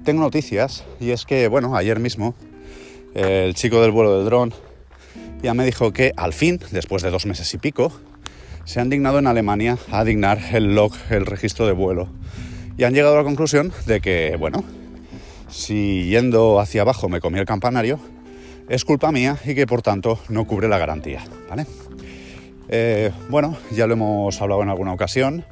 tengo 0.03 0.21
noticias 0.21 0.83
y 0.99 1.11
es 1.11 1.25
que, 1.25 1.47
bueno, 1.47 1.75
ayer 1.75 1.99
mismo 1.99 2.35
el 3.13 3.53
chico 3.53 3.81
del 3.81 3.91
vuelo 3.91 4.17
del 4.17 4.25
dron 4.25 4.53
ya 5.43 5.53
me 5.53 5.65
dijo 5.65 5.91
que 5.91 6.13
al 6.15 6.33
fin, 6.33 6.59
después 6.71 7.03
de 7.03 7.11
dos 7.11 7.25
meses 7.25 7.53
y 7.53 7.57
pico, 7.57 7.91
se 8.65 8.79
han 8.79 8.89
dignado 8.89 9.19
en 9.19 9.27
Alemania 9.27 9.77
a 9.91 10.03
dignar 10.03 10.39
el 10.53 10.75
log, 10.75 10.93
el 11.09 11.25
registro 11.25 11.67
de 11.67 11.73
vuelo. 11.73 12.07
Y 12.77 12.83
han 12.83 12.93
llegado 12.93 13.15
a 13.15 13.17
la 13.17 13.23
conclusión 13.23 13.71
de 13.85 14.01
que, 14.01 14.35
bueno, 14.37 14.63
si 15.49 16.05
yendo 16.05 16.59
hacia 16.59 16.81
abajo 16.81 17.09
me 17.09 17.19
comí 17.19 17.39
el 17.39 17.45
campanario, 17.45 17.99
es 18.69 18.85
culpa 18.85 19.11
mía 19.11 19.37
y 19.45 19.53
que 19.55 19.67
por 19.67 19.81
tanto 19.81 20.19
no 20.29 20.47
cubre 20.47 20.67
la 20.67 20.77
garantía. 20.77 21.23
¿vale? 21.49 21.65
Eh, 22.69 23.11
bueno, 23.29 23.57
ya 23.71 23.87
lo 23.87 23.93
hemos 23.93 24.41
hablado 24.41 24.63
en 24.63 24.69
alguna 24.69 24.93
ocasión. 24.93 25.45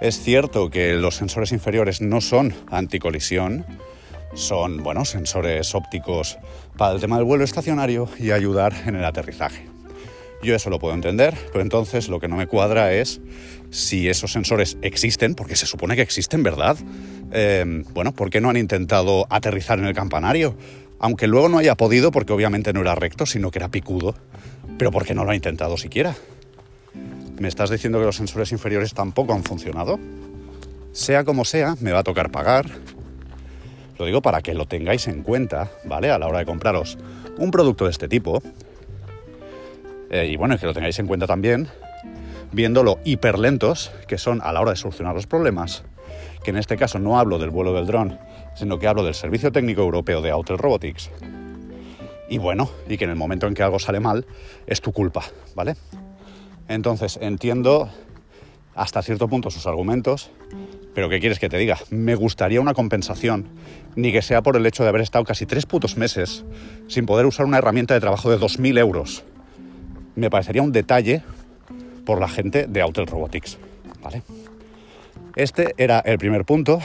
Es 0.00 0.20
cierto 0.20 0.70
que 0.70 0.94
los 0.94 1.16
sensores 1.16 1.52
inferiores 1.52 2.00
no 2.00 2.20
son 2.20 2.54
anticolisión, 2.70 3.64
son 4.34 4.82
bueno, 4.82 5.04
sensores 5.04 5.74
ópticos 5.74 6.38
para 6.76 6.94
el 6.94 7.00
tema 7.00 7.16
del 7.16 7.24
vuelo 7.24 7.44
estacionario 7.44 8.08
y 8.18 8.32
ayudar 8.32 8.74
en 8.86 8.96
el 8.96 9.04
aterrizaje. 9.04 9.75
Yo 10.42 10.54
eso 10.54 10.70
lo 10.70 10.78
puedo 10.78 10.94
entender, 10.94 11.36
pero 11.50 11.62
entonces 11.62 12.08
lo 12.08 12.20
que 12.20 12.28
no 12.28 12.36
me 12.36 12.46
cuadra 12.46 12.92
es 12.92 13.20
si 13.70 14.08
esos 14.08 14.32
sensores 14.32 14.78
existen, 14.82 15.34
porque 15.34 15.56
se 15.56 15.66
supone 15.66 15.96
que 15.96 16.02
existen, 16.02 16.42
¿verdad? 16.42 16.76
Eh, 17.32 17.82
bueno, 17.92 18.12
¿por 18.12 18.30
qué 18.30 18.40
no 18.40 18.50
han 18.50 18.56
intentado 18.56 19.26
aterrizar 19.30 19.78
en 19.78 19.86
el 19.86 19.94
campanario? 19.94 20.56
Aunque 20.98 21.26
luego 21.26 21.48
no 21.48 21.58
haya 21.58 21.74
podido, 21.74 22.10
porque 22.10 22.32
obviamente 22.32 22.72
no 22.72 22.80
era 22.80 22.94
recto, 22.94 23.26
sino 23.26 23.50
que 23.50 23.58
era 23.58 23.68
picudo. 23.68 24.14
Pero 24.78 24.90
¿por 24.90 25.04
qué 25.04 25.14
no 25.14 25.24
lo 25.24 25.30
ha 25.30 25.34
intentado 25.34 25.76
siquiera? 25.76 26.14
¿Me 27.38 27.48
estás 27.48 27.70
diciendo 27.70 27.98
que 27.98 28.06
los 28.06 28.16
sensores 28.16 28.52
inferiores 28.52 28.94
tampoco 28.94 29.34
han 29.34 29.44
funcionado? 29.44 29.98
Sea 30.92 31.24
como 31.24 31.44
sea, 31.44 31.76
me 31.80 31.92
va 31.92 32.00
a 32.00 32.04
tocar 32.04 32.30
pagar. 32.30 32.66
Lo 33.98 34.06
digo 34.06 34.22
para 34.22 34.42
que 34.42 34.54
lo 34.54 34.66
tengáis 34.66 35.06
en 35.08 35.22
cuenta, 35.22 35.70
¿vale? 35.84 36.10
A 36.10 36.18
la 36.18 36.26
hora 36.28 36.38
de 36.38 36.46
compraros 36.46 36.98
un 37.38 37.50
producto 37.50 37.84
de 37.84 37.90
este 37.90 38.08
tipo, 38.08 38.42
eh, 40.10 40.26
y 40.26 40.36
bueno, 40.36 40.58
que 40.58 40.66
lo 40.66 40.74
tengáis 40.74 40.98
en 40.98 41.06
cuenta 41.06 41.26
también, 41.26 41.68
viendo 42.52 42.82
lo 42.82 42.98
hiperlentos 43.04 43.92
que 44.06 44.18
son 44.18 44.40
a 44.42 44.52
la 44.52 44.60
hora 44.60 44.70
de 44.70 44.76
solucionar 44.76 45.14
los 45.14 45.26
problemas, 45.26 45.84
que 46.44 46.50
en 46.50 46.56
este 46.56 46.76
caso 46.76 46.98
no 46.98 47.18
hablo 47.18 47.38
del 47.38 47.50
vuelo 47.50 47.72
del 47.72 47.86
dron, 47.86 48.18
sino 48.54 48.78
que 48.78 48.86
hablo 48.86 49.04
del 49.04 49.14
Servicio 49.14 49.52
Técnico 49.52 49.82
Europeo 49.82 50.22
de 50.22 50.30
Autel 50.30 50.58
Robotics. 50.58 51.10
Y 52.28 52.38
bueno, 52.38 52.70
y 52.88 52.96
que 52.96 53.04
en 53.04 53.10
el 53.10 53.16
momento 53.16 53.46
en 53.46 53.54
que 53.54 53.62
algo 53.62 53.78
sale 53.78 54.00
mal, 54.00 54.26
es 54.66 54.80
tu 54.80 54.92
culpa, 54.92 55.22
¿vale? 55.54 55.74
Entonces, 56.68 57.18
entiendo 57.20 57.88
hasta 58.74 59.02
cierto 59.02 59.28
punto 59.28 59.50
sus 59.50 59.66
argumentos, 59.66 60.30
pero 60.94 61.08
¿qué 61.08 61.20
quieres 61.20 61.38
que 61.38 61.48
te 61.48 61.58
diga? 61.58 61.78
Me 61.90 62.14
gustaría 62.14 62.60
una 62.60 62.74
compensación, 62.74 63.48
ni 63.94 64.12
que 64.12 64.22
sea 64.22 64.42
por 64.42 64.56
el 64.56 64.66
hecho 64.66 64.82
de 64.82 64.88
haber 64.88 65.02
estado 65.02 65.24
casi 65.24 65.46
tres 65.46 65.66
putos 65.66 65.96
meses 65.96 66.44
sin 66.88 67.06
poder 67.06 67.26
usar 67.26 67.46
una 67.46 67.58
herramienta 67.58 67.94
de 67.94 68.00
trabajo 68.00 68.30
de 68.30 68.38
2.000 68.38 68.78
euros 68.78 69.24
me 70.16 70.30
parecería 70.30 70.62
un 70.62 70.72
detalle 70.72 71.22
por 72.04 72.20
la 72.20 72.28
gente 72.28 72.66
de 72.66 72.80
Autel 72.80 73.06
Robotics. 73.06 73.58
¿vale? 74.02 74.22
Este 75.36 75.74
era 75.76 76.00
el 76.00 76.18
primer 76.18 76.44
punto 76.44 76.80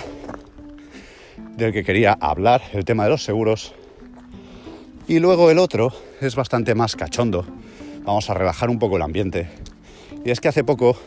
del 1.55 1.73
que 1.73 1.83
quería 1.83 2.17
hablar, 2.19 2.61
el 2.73 2.85
tema 2.85 3.05
de 3.05 3.11
los 3.11 3.23
seguros. 3.23 3.73
Y 5.07 5.19
luego 5.19 5.49
el 5.49 5.57
otro 5.57 5.93
es 6.19 6.35
bastante 6.35 6.75
más 6.75 6.95
cachondo. 6.95 7.45
Vamos 8.03 8.29
a 8.29 8.33
relajar 8.33 8.69
un 8.69 8.79
poco 8.79 8.97
el 8.97 9.01
ambiente. 9.01 9.49
Y 10.25 10.31
es 10.31 10.39
que 10.39 10.49
hace 10.49 10.63
poco 10.63 10.97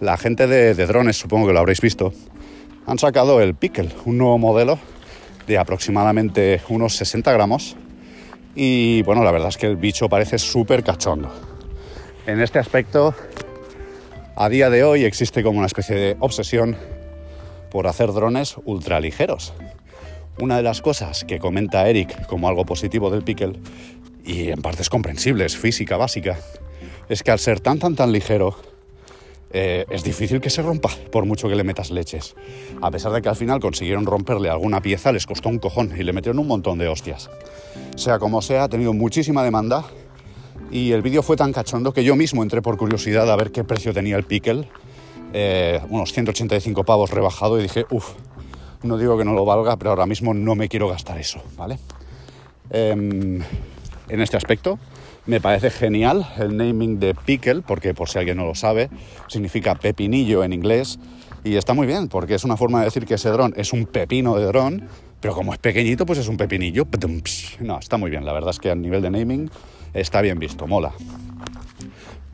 la 0.00 0.16
gente 0.16 0.46
de, 0.46 0.74
de 0.74 0.86
drones, 0.86 1.16
supongo 1.16 1.46
que 1.46 1.52
lo 1.52 1.60
habréis 1.60 1.80
visto, 1.80 2.12
han 2.86 2.98
sacado 2.98 3.40
el 3.40 3.54
Pickle, 3.54 3.90
un 4.04 4.18
nuevo 4.18 4.38
modelo 4.38 4.78
de 5.46 5.58
aproximadamente 5.58 6.60
unos 6.68 6.96
60 6.96 7.32
gramos 7.32 7.76
y 8.56 9.02
bueno, 9.02 9.22
la 9.22 9.30
verdad 9.30 9.50
es 9.50 9.58
que 9.58 9.66
el 9.66 9.76
bicho 9.76 10.08
parece 10.08 10.38
súper 10.38 10.82
cachondo. 10.82 11.30
En 12.26 12.40
este 12.40 12.58
aspecto, 12.58 13.14
a 14.34 14.48
día 14.48 14.70
de 14.70 14.82
hoy 14.82 15.04
existe 15.04 15.42
como 15.42 15.58
una 15.58 15.66
especie 15.66 15.94
de 15.94 16.16
obsesión 16.18 16.76
por 17.70 17.86
hacer 17.86 18.12
drones 18.12 18.56
ultraligeros. 18.64 19.52
Una 20.40 20.56
de 20.56 20.62
las 20.62 20.80
cosas 20.80 21.24
que 21.24 21.38
comenta 21.38 21.88
Eric 21.88 22.26
como 22.26 22.48
algo 22.48 22.64
positivo 22.64 23.10
del 23.10 23.22
Pickle, 23.22 23.60
y 24.24 24.50
en 24.50 24.62
parte 24.62 24.82
es 24.82 24.90
comprensible, 24.90 25.44
es 25.44 25.56
física 25.56 25.98
básica, 25.98 26.38
es 27.08 27.22
que 27.22 27.30
al 27.30 27.38
ser 27.38 27.60
tan 27.60 27.78
tan 27.78 27.94
tan 27.94 28.10
ligero, 28.10 28.56
eh, 29.50 29.86
es 29.90 30.02
difícil 30.02 30.40
que 30.40 30.50
se 30.50 30.62
rompa, 30.62 30.90
por 31.10 31.24
mucho 31.24 31.48
que 31.48 31.54
le 31.54 31.64
metas 31.64 31.90
leches. 31.90 32.34
A 32.82 32.90
pesar 32.90 33.12
de 33.12 33.22
que 33.22 33.28
al 33.28 33.36
final 33.36 33.60
consiguieron 33.60 34.06
romperle 34.06 34.48
alguna 34.48 34.80
pieza, 34.80 35.12
les 35.12 35.26
costó 35.26 35.48
un 35.48 35.58
cojón 35.58 35.92
y 35.96 36.02
le 36.02 36.12
metieron 36.12 36.38
un 36.38 36.48
montón 36.48 36.78
de 36.78 36.88
hostias. 36.88 37.30
Sea 37.96 38.18
como 38.18 38.42
sea, 38.42 38.64
ha 38.64 38.68
tenido 38.68 38.92
muchísima 38.92 39.42
demanda 39.42 39.84
y 40.70 40.92
el 40.92 41.02
vídeo 41.02 41.22
fue 41.22 41.36
tan 41.36 41.52
cachondo 41.52 41.92
que 41.92 42.04
yo 42.04 42.16
mismo 42.16 42.42
entré 42.42 42.60
por 42.60 42.76
curiosidad 42.76 43.30
a 43.30 43.36
ver 43.36 43.52
qué 43.52 43.64
precio 43.64 43.94
tenía 43.94 44.16
el 44.16 44.24
pickle. 44.24 44.68
Eh, 45.32 45.80
unos 45.90 46.12
185 46.12 46.84
pavos 46.84 47.10
rebajado 47.10 47.58
y 47.58 47.62
dije, 47.62 47.86
uff, 47.90 48.14
no 48.82 48.98
digo 48.98 49.18
que 49.18 49.24
no 49.24 49.32
lo 49.32 49.44
valga, 49.44 49.76
pero 49.76 49.90
ahora 49.90 50.06
mismo 50.06 50.34
no 50.34 50.54
me 50.54 50.68
quiero 50.68 50.88
gastar 50.88 51.18
eso, 51.18 51.40
¿vale? 51.56 51.78
Em, 52.70 53.40
en 54.08 54.20
este 54.20 54.36
aspecto, 54.36 54.78
me 55.26 55.40
parece 55.40 55.70
genial 55.70 56.26
el 56.38 56.56
naming 56.56 57.00
de 57.00 57.14
pickle, 57.14 57.62
porque 57.62 57.94
por 57.94 58.08
si 58.08 58.18
alguien 58.18 58.36
no 58.36 58.46
lo 58.46 58.54
sabe, 58.54 58.88
significa 59.28 59.74
pepinillo 59.74 60.44
en 60.44 60.52
inglés. 60.52 60.98
Y 61.44 61.56
está 61.56 61.74
muy 61.74 61.86
bien, 61.86 62.08
porque 62.08 62.34
es 62.34 62.44
una 62.44 62.56
forma 62.56 62.80
de 62.80 62.86
decir 62.86 63.06
que 63.06 63.14
ese 63.14 63.28
dron 63.30 63.52
es 63.56 63.72
un 63.72 63.86
pepino 63.86 64.36
de 64.36 64.46
dron, 64.46 64.88
pero 65.20 65.34
como 65.34 65.52
es 65.52 65.58
pequeñito, 65.58 66.06
pues 66.06 66.18
es 66.18 66.28
un 66.28 66.36
pepinillo. 66.36 66.86
No, 67.60 67.78
está 67.78 67.96
muy 67.96 68.10
bien, 68.10 68.24
la 68.24 68.32
verdad 68.32 68.50
es 68.50 68.58
que 68.58 68.70
a 68.70 68.74
nivel 68.74 69.02
de 69.02 69.10
naming 69.10 69.50
está 69.94 70.20
bien 70.22 70.38
visto, 70.38 70.66
mola. 70.66 70.92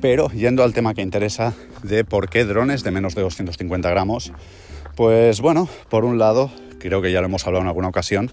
Pero 0.01 0.29
yendo 0.31 0.63
al 0.63 0.75
tema 0.75 0.95
que 0.95 1.03
interesa 1.03 1.55
de 1.83 2.05
por 2.05 2.29
qué 2.29 2.45
drones 2.45 2.83
de 2.83 2.91
menos 2.91 3.15
de 3.15 3.23
250 3.23 3.89
gramos, 3.89 4.33
pues 4.97 5.41
bueno, 5.41 5.69
por 5.89 6.05
un 6.05 6.19
lado 6.19 6.51
creo 6.83 7.01
que 7.01 7.13
ya 7.13 7.21
lo 7.21 7.27
hemos 7.27 7.47
hablado 7.47 7.63
en 7.63 7.69
alguna 7.69 7.89
ocasión, 7.89 8.31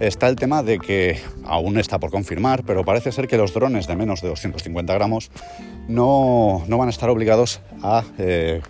está 0.00 0.28
el 0.28 0.36
tema 0.36 0.62
de 0.62 0.78
que 0.78 1.20
aún 1.44 1.78
está 1.78 1.98
por 2.00 2.10
confirmar, 2.10 2.64
pero 2.64 2.84
parece 2.84 3.12
ser 3.12 3.28
que 3.28 3.36
los 3.36 3.54
drones 3.54 3.86
de 3.86 3.94
menos 3.94 4.20
de 4.20 4.28
250 4.28 4.92
gramos 4.92 5.30
no, 5.88 6.64
van 6.68 6.88
a 6.88 6.90
estar 6.90 7.08
obligados 7.10 7.60
a 7.82 8.02
eh, 8.18 8.60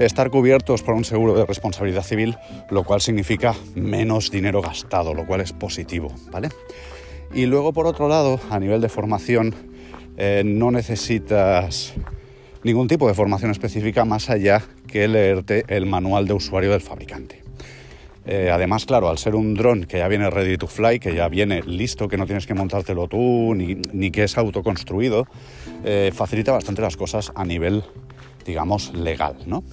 estar 0.00 0.30
cubiertos 0.30 0.82
por 0.82 0.94
un 0.94 1.04
seguro 1.04 1.34
de 1.34 1.46
responsabilidad 1.46 2.02
civil, 2.02 2.36
lo 2.68 2.82
cual 2.82 3.00
significa 3.00 3.54
menos 3.74 4.30
dinero 4.30 4.60
gastado, 4.60 5.14
lo 5.14 5.24
cual 5.24 5.40
es 5.40 5.52
positivo, 5.52 6.12
¿vale? 6.32 6.48
Y 7.32 7.46
luego, 7.46 7.72
por 7.72 7.86
otro 7.86 8.08
lado, 8.08 8.40
a 8.50 8.58
nivel 8.58 8.80
de 8.80 8.88
formación, 8.88 9.54
eh, 10.16 10.42
no 10.44 10.72
necesitas 10.72 11.94
ningún 12.64 12.88
tipo 12.88 13.06
de 13.06 13.14
formación 13.14 13.52
específica 13.52 14.04
más 14.04 14.30
allá 14.30 14.62
que 14.90 15.08
leerte 15.08 15.64
el 15.68 15.86
manual 15.86 16.26
de 16.26 16.34
usuario 16.34 16.72
del 16.72 16.80
fabricante. 16.80 17.42
Eh, 18.26 18.50
además, 18.52 18.84
claro, 18.84 19.08
al 19.08 19.18
ser 19.18 19.34
un 19.34 19.54
dron 19.54 19.84
que 19.84 19.98
ya 19.98 20.08
viene 20.08 20.28
ready 20.28 20.58
to 20.58 20.66
fly, 20.66 21.00
que 21.00 21.14
ya 21.14 21.28
viene 21.28 21.62
listo, 21.62 22.06
que 22.06 22.16
no 22.16 22.26
tienes 22.26 22.46
que 22.46 22.54
montártelo 22.54 23.08
tú, 23.08 23.54
ni, 23.54 24.10
que 24.10 24.24
es 24.24 24.36
autoconstruido, 24.36 25.26
eh, 25.84 26.12
facilita 26.14 26.52
bastante 26.52 26.82
las 26.82 26.96
cosas 26.96 27.32
a 27.34 27.44
nivel, 27.44 27.82
digamos, 28.44 28.92
legal, 28.94 29.36
¿no? 29.46 29.64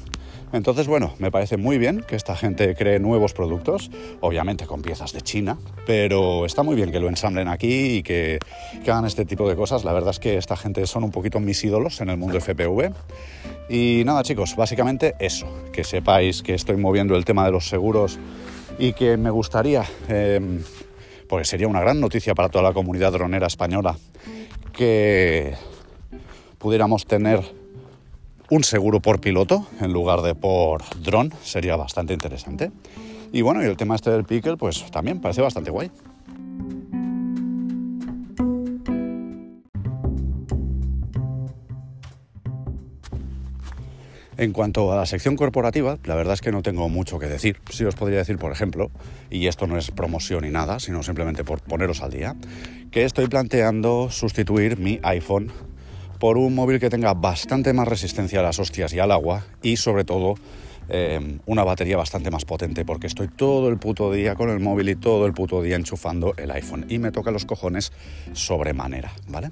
Entonces, 0.54 0.88
bueno, 0.88 1.14
me 1.20 1.30
parece 1.30 1.58
muy 1.58 1.78
bien 1.78 2.04
que 2.08 2.16
esta 2.16 2.36
gente 2.36 2.74
cree 2.74 3.00
nuevos 3.00 3.34
productos, 3.34 3.92
obviamente 4.22 4.66
con 4.66 4.82
piezas 4.82 5.12
de 5.12 5.22
China, 5.22 5.58
pero 5.86 6.46
está 6.46 6.64
muy 6.64 6.76
bien 6.76 6.92
que 6.92 7.02
lo 7.02 7.10
ensamblen 7.10 7.50
aquí 7.50 7.98
y 7.98 8.04
que, 8.04 8.40
hagan 8.84 9.06
este 9.06 9.26
tipo 9.26 9.50
de 9.50 9.58
cosas. 9.58 9.84
La 9.84 9.92
verdad 9.92 10.12
es 10.12 10.20
que 10.20 10.38
esta 10.38 10.56
gente 10.56 10.88
son 10.88 11.04
un 11.04 11.12
poquito 11.12 11.42
mis 11.42 11.62
ídolos 11.64 12.00
en 12.00 12.10
el 12.10 12.18
mundo 12.18 12.40
FPV. 12.40 12.94
Y 13.70 14.04
nada, 14.06 14.24
chicos, 14.24 14.56
básicamente 14.56 15.16
eso, 15.20 15.48
que 15.74 15.84
sepáis 15.84 16.42
que 16.42 16.54
estoy 16.54 16.78
moviendo 16.78 17.18
el 17.18 17.26
tema 17.26 17.46
de 17.46 17.52
los 17.52 17.68
seguros 17.68 18.18
y 18.80 18.94
que 18.94 19.18
me 19.18 19.30
gustaría, 19.30 19.84
eh, 20.08 20.62
pues 21.28 21.50
sería 21.50 21.68
una 21.68 21.82
gran 21.82 22.00
noticia 22.00 22.34
para 22.34 22.48
toda 22.48 22.64
la 22.64 22.74
comunidad 22.74 23.12
dronera 23.12 23.48
española, 23.48 23.98
que 24.72 25.56
pudiéramos 26.58 27.06
tener 27.06 27.57
un 28.50 28.64
seguro 28.64 29.02
por 29.02 29.20
piloto 29.20 29.68
en 29.82 29.92
lugar 29.92 30.22
de 30.22 30.36
por 30.36 30.84
dron, 31.02 31.34
sería 31.44 31.76
bastante 31.76 32.14
interesante. 32.14 32.72
Y 33.32 33.42
bueno, 33.42 33.62
y 33.62 33.66
el 33.66 33.76
tema 33.76 33.96
este 33.96 34.10
del 34.10 34.24
pickle, 34.24 34.58
pues 34.58 34.90
también 34.92 35.20
parece 35.20 35.42
bastante 35.42 35.70
guay. 35.70 35.92
En 44.38 44.54
cuanto 44.54 44.94
a 44.94 44.96
la 44.96 45.08
sección 45.08 45.36
corporativa, 45.36 45.98
la 46.04 46.14
verdad 46.14 46.36
es 46.36 46.42
que 46.42 46.52
no 46.52 46.62
tengo 46.62 46.88
mucho 46.90 47.18
que 47.18 47.26
decir. 47.26 47.60
Sí 47.72 47.84
os 47.86 47.96
podría 47.96 48.20
decir, 48.20 48.38
por 48.38 48.52
ejemplo, 48.52 48.92
y 49.32 49.48
esto 49.48 49.66
no 49.66 49.80
es 49.80 49.90
promoción 49.90 50.44
ni 50.44 50.52
nada, 50.52 50.80
sino 50.80 51.02
simplemente 51.02 51.44
por 51.44 51.60
poneros 51.60 52.04
al 52.04 52.12
día, 52.12 52.36
que 52.92 53.04
estoy 53.04 53.28
planteando 53.28 54.12
sustituir 54.12 54.78
mi 54.78 55.00
iPhone 55.02 55.52
por 56.20 56.38
un 56.38 56.56
móvil 56.56 56.80
que 56.80 56.90
tenga 56.90 57.14
bastante 57.14 57.74
más 57.74 57.88
resistencia 57.88 58.40
a 58.40 58.44
las 58.44 58.60
hostias 58.60 58.94
y 58.94 59.00
al 59.00 59.12
agua 59.12 59.46
y 59.62 59.78
sobre 59.78 60.04
todo 60.04 60.36
eh, 60.90 61.40
una 61.46 61.64
batería 61.64 61.98
bastante 61.98 62.32
más 62.32 62.46
potente 62.46 62.86
porque 62.86 63.08
estoy 63.08 63.28
todo 63.28 63.68
el 63.70 63.78
puto 63.78 64.12
día 64.12 64.36
con 64.36 64.50
el 64.50 64.60
móvil 64.60 64.90
y 64.90 64.96
todo 64.96 65.26
el 65.26 65.34
puto 65.34 65.62
día 65.62 65.76
enchufando 65.76 66.34
el 66.38 66.50
iPhone 66.52 66.86
y 66.88 66.98
me 66.98 67.12
toca 67.12 67.32
los 67.32 67.46
cojones 67.46 67.92
sobremanera, 68.34 69.12
¿vale? 69.28 69.52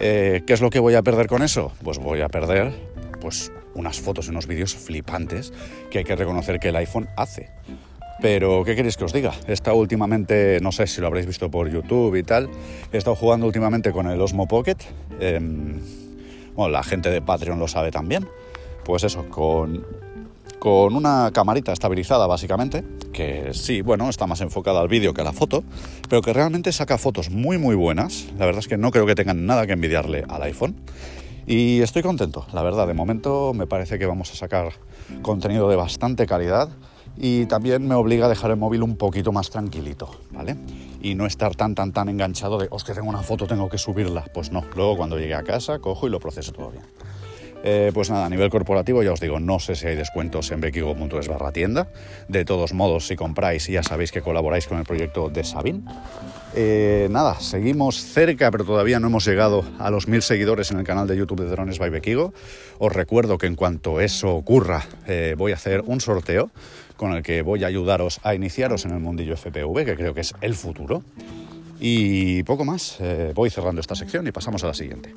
Eh, 0.00 0.42
¿Qué 0.46 0.52
es 0.52 0.60
lo 0.60 0.70
que 0.70 0.80
voy 0.80 0.94
a 0.94 1.02
perder 1.02 1.28
con 1.28 1.42
eso? 1.42 1.72
Pues 1.84 1.98
voy 1.98 2.20
a 2.20 2.28
perder 2.28 2.72
pues 3.20 3.52
unas 3.74 4.00
fotos 4.00 4.26
y 4.26 4.30
unos 4.30 4.46
vídeos 4.46 4.74
flipantes 4.74 5.52
que 5.90 5.98
hay 5.98 6.04
que 6.04 6.16
reconocer 6.16 6.58
que 6.58 6.68
el 6.68 6.76
iPhone 6.76 7.08
hace. 7.16 7.50
Pero, 8.20 8.64
¿qué 8.64 8.74
queréis 8.74 8.96
que 8.96 9.04
os 9.04 9.12
diga? 9.12 9.32
He 9.46 9.52
estado 9.52 9.76
últimamente, 9.76 10.58
no 10.62 10.72
sé 10.72 10.86
si 10.86 11.00
lo 11.00 11.06
habréis 11.06 11.26
visto 11.26 11.50
por 11.50 11.70
YouTube 11.70 12.16
y 12.16 12.22
tal, 12.22 12.48
he 12.92 12.96
estado 12.96 13.14
jugando 13.14 13.46
últimamente 13.46 13.92
con 13.92 14.06
el 14.10 14.20
Osmo 14.20 14.48
Pocket. 14.48 14.78
Em, 15.20 15.80
bueno, 16.54 16.70
la 16.70 16.82
gente 16.82 17.10
de 17.10 17.20
Patreon 17.20 17.58
lo 17.58 17.68
sabe 17.68 17.90
también. 17.90 18.26
Pues 18.84 19.04
eso, 19.04 19.28
con, 19.28 19.84
con 20.58 20.94
una 20.94 21.30
camarita 21.34 21.72
estabilizada 21.72 22.26
básicamente, 22.26 22.82
que 23.12 23.50
sí, 23.52 23.82
bueno, 23.82 24.08
está 24.08 24.26
más 24.26 24.40
enfocada 24.40 24.80
al 24.80 24.88
vídeo 24.88 25.12
que 25.12 25.20
a 25.20 25.24
la 25.24 25.32
foto, 25.32 25.62
pero 26.08 26.22
que 26.22 26.32
realmente 26.32 26.72
saca 26.72 26.96
fotos 26.96 27.30
muy 27.30 27.58
muy 27.58 27.74
buenas. 27.74 28.28
La 28.38 28.46
verdad 28.46 28.60
es 28.60 28.68
que 28.68 28.78
no 28.78 28.90
creo 28.92 29.04
que 29.04 29.14
tengan 29.14 29.44
nada 29.44 29.66
que 29.66 29.72
envidiarle 29.72 30.24
al 30.28 30.42
iPhone. 30.42 30.76
Y 31.46 31.80
estoy 31.82 32.02
contento, 32.02 32.46
la 32.52 32.62
verdad, 32.62 32.88
de 32.88 32.94
momento 32.94 33.52
me 33.54 33.66
parece 33.66 33.98
que 33.98 34.06
vamos 34.06 34.32
a 34.32 34.34
sacar 34.34 34.72
contenido 35.22 35.68
de 35.68 35.76
bastante 35.76 36.26
calidad 36.26 36.70
y 37.16 37.46
también 37.46 37.86
me 37.86 37.94
obliga 37.94 38.26
a 38.26 38.28
dejar 38.28 38.50
el 38.50 38.56
móvil 38.56 38.82
un 38.82 38.96
poquito 38.96 39.32
más 39.32 39.50
tranquilito, 39.50 40.10
¿vale? 40.30 40.56
Y 41.00 41.14
no 41.14 41.26
estar 41.26 41.54
tan, 41.54 41.74
tan, 41.74 41.92
tan 41.92 42.08
enganchado 42.08 42.58
de, 42.58 42.68
hostia, 42.70 42.94
tengo 42.94 43.08
una 43.08 43.22
foto, 43.22 43.46
tengo 43.46 43.68
que 43.68 43.78
subirla. 43.78 44.24
Pues 44.34 44.50
no, 44.52 44.64
luego 44.74 44.96
cuando 44.96 45.18
llegue 45.18 45.34
a 45.34 45.42
casa 45.42 45.78
cojo 45.78 46.06
y 46.06 46.10
lo 46.10 46.20
proceso 46.20 46.52
todo 46.52 46.70
bien. 46.70 46.84
Eh, 47.68 47.90
pues 47.92 48.10
nada, 48.10 48.26
a 48.26 48.28
nivel 48.28 48.48
corporativo 48.48 49.02
ya 49.02 49.12
os 49.12 49.18
digo, 49.18 49.40
no 49.40 49.58
sé 49.58 49.74
si 49.74 49.88
hay 49.88 49.96
descuentos 49.96 50.52
en 50.52 50.60
bequigo.es 50.60 51.26
barra 51.26 51.50
tienda. 51.50 51.88
De 52.28 52.44
todos 52.44 52.72
modos, 52.72 53.08
si 53.08 53.16
compráis 53.16 53.66
ya 53.66 53.82
sabéis 53.82 54.12
que 54.12 54.22
colaboráis 54.22 54.68
con 54.68 54.78
el 54.78 54.84
proyecto 54.84 55.30
de 55.30 55.42
Sabin. 55.42 55.84
Eh, 56.54 57.08
nada, 57.10 57.40
seguimos 57.40 57.96
cerca, 57.96 58.50
pero 58.50 58.64
todavía 58.64 59.00
no 59.00 59.08
hemos 59.08 59.26
llegado 59.26 59.64
a 59.78 59.90
los 59.90 60.06
mil 60.06 60.22
seguidores 60.22 60.70
en 60.70 60.78
el 60.78 60.84
canal 60.84 61.08
de 61.08 61.16
YouTube 61.16 61.40
de 61.40 61.50
Drones 61.50 61.78
by 61.78 61.90
Bequigo. 61.90 62.32
Os 62.78 62.92
recuerdo 62.92 63.36
que 63.36 63.46
en 63.46 63.56
cuanto 63.56 64.00
eso 64.00 64.34
ocurra, 64.34 64.84
eh, 65.06 65.34
voy 65.36 65.52
a 65.52 65.56
hacer 65.56 65.82
un 65.86 66.00
sorteo 66.00 66.50
con 66.96 67.12
el 67.12 67.22
que 67.22 67.42
voy 67.42 67.64
a 67.64 67.66
ayudaros 67.66 68.20
a 68.22 68.34
iniciaros 68.34 68.84
en 68.84 68.92
el 68.92 69.00
mundillo 69.00 69.36
FPV, 69.36 69.84
que 69.84 69.94
creo 69.96 70.14
que 70.14 70.22
es 70.22 70.34
el 70.40 70.54
futuro. 70.54 71.02
Y 71.78 72.42
poco 72.44 72.64
más, 72.64 72.98
voy 73.34 73.50
cerrando 73.50 73.80
esta 73.80 73.94
sección 73.94 74.26
y 74.26 74.32
pasamos 74.32 74.64
a 74.64 74.68
la 74.68 74.74
siguiente. 74.74 75.14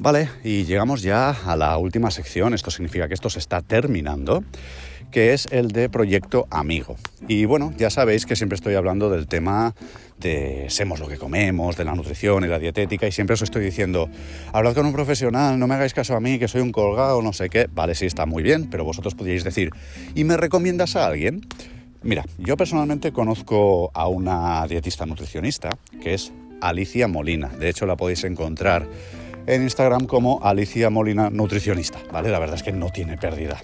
Vale, 0.00 0.28
y 0.44 0.64
llegamos 0.64 1.02
ya 1.02 1.30
a 1.30 1.56
la 1.56 1.76
última 1.76 2.10
sección, 2.10 2.54
esto 2.54 2.70
significa 2.70 3.08
que 3.08 3.14
esto 3.14 3.28
se 3.28 3.40
está 3.40 3.62
terminando, 3.62 4.44
que 5.10 5.32
es 5.32 5.46
el 5.50 5.68
de 5.68 5.88
Proyecto 5.88 6.46
Amigo. 6.50 6.96
Y 7.26 7.44
bueno, 7.44 7.72
ya 7.76 7.90
sabéis 7.90 8.26
que 8.26 8.36
siempre 8.36 8.56
estoy 8.56 8.74
hablando 8.74 9.10
del 9.10 9.26
tema 9.26 9.74
de 10.18 10.66
semos 10.68 10.98
lo 10.98 11.08
que 11.08 11.16
comemos, 11.16 11.76
de 11.76 11.84
la 11.84 11.94
nutrición 11.94 12.44
y 12.44 12.48
la 12.48 12.58
dietética, 12.58 13.06
y 13.06 13.12
siempre 13.12 13.34
os 13.34 13.42
estoy 13.42 13.64
diciendo, 13.64 14.08
hablad 14.52 14.74
con 14.74 14.86
un 14.86 14.92
profesional, 14.92 15.58
no 15.58 15.66
me 15.66 15.74
hagáis 15.74 15.94
caso 15.94 16.16
a 16.16 16.20
mí, 16.20 16.38
que 16.38 16.48
soy 16.48 16.60
un 16.60 16.72
colgado, 16.72 17.22
no 17.22 17.32
sé 17.32 17.48
qué. 17.48 17.68
Vale, 17.72 17.94
sí, 17.94 18.06
está 18.06 18.26
muy 18.26 18.42
bien, 18.42 18.68
pero 18.70 18.84
vosotros 18.84 19.14
podríais 19.14 19.44
decir, 19.44 19.70
¿y 20.14 20.24
me 20.24 20.36
recomiendas 20.36 20.96
a 20.96 21.06
alguien? 21.06 21.46
Mira, 22.02 22.24
yo 22.38 22.56
personalmente 22.56 23.12
conozco 23.12 23.90
a 23.94 24.08
una 24.08 24.66
dietista 24.66 25.06
nutricionista, 25.06 25.70
que 26.02 26.14
es 26.14 26.32
Alicia 26.60 27.08
Molina. 27.08 27.48
De 27.48 27.68
hecho, 27.68 27.86
la 27.86 27.96
podéis 27.96 28.24
encontrar 28.24 28.86
en 29.46 29.62
Instagram 29.62 30.06
como 30.06 30.40
Alicia 30.42 30.90
Molina 30.90 31.30
Nutricionista, 31.30 31.98
¿vale? 32.12 32.30
La 32.30 32.38
verdad 32.38 32.56
es 32.56 32.62
que 32.62 32.72
no 32.72 32.90
tiene 32.90 33.16
pérdida. 33.16 33.60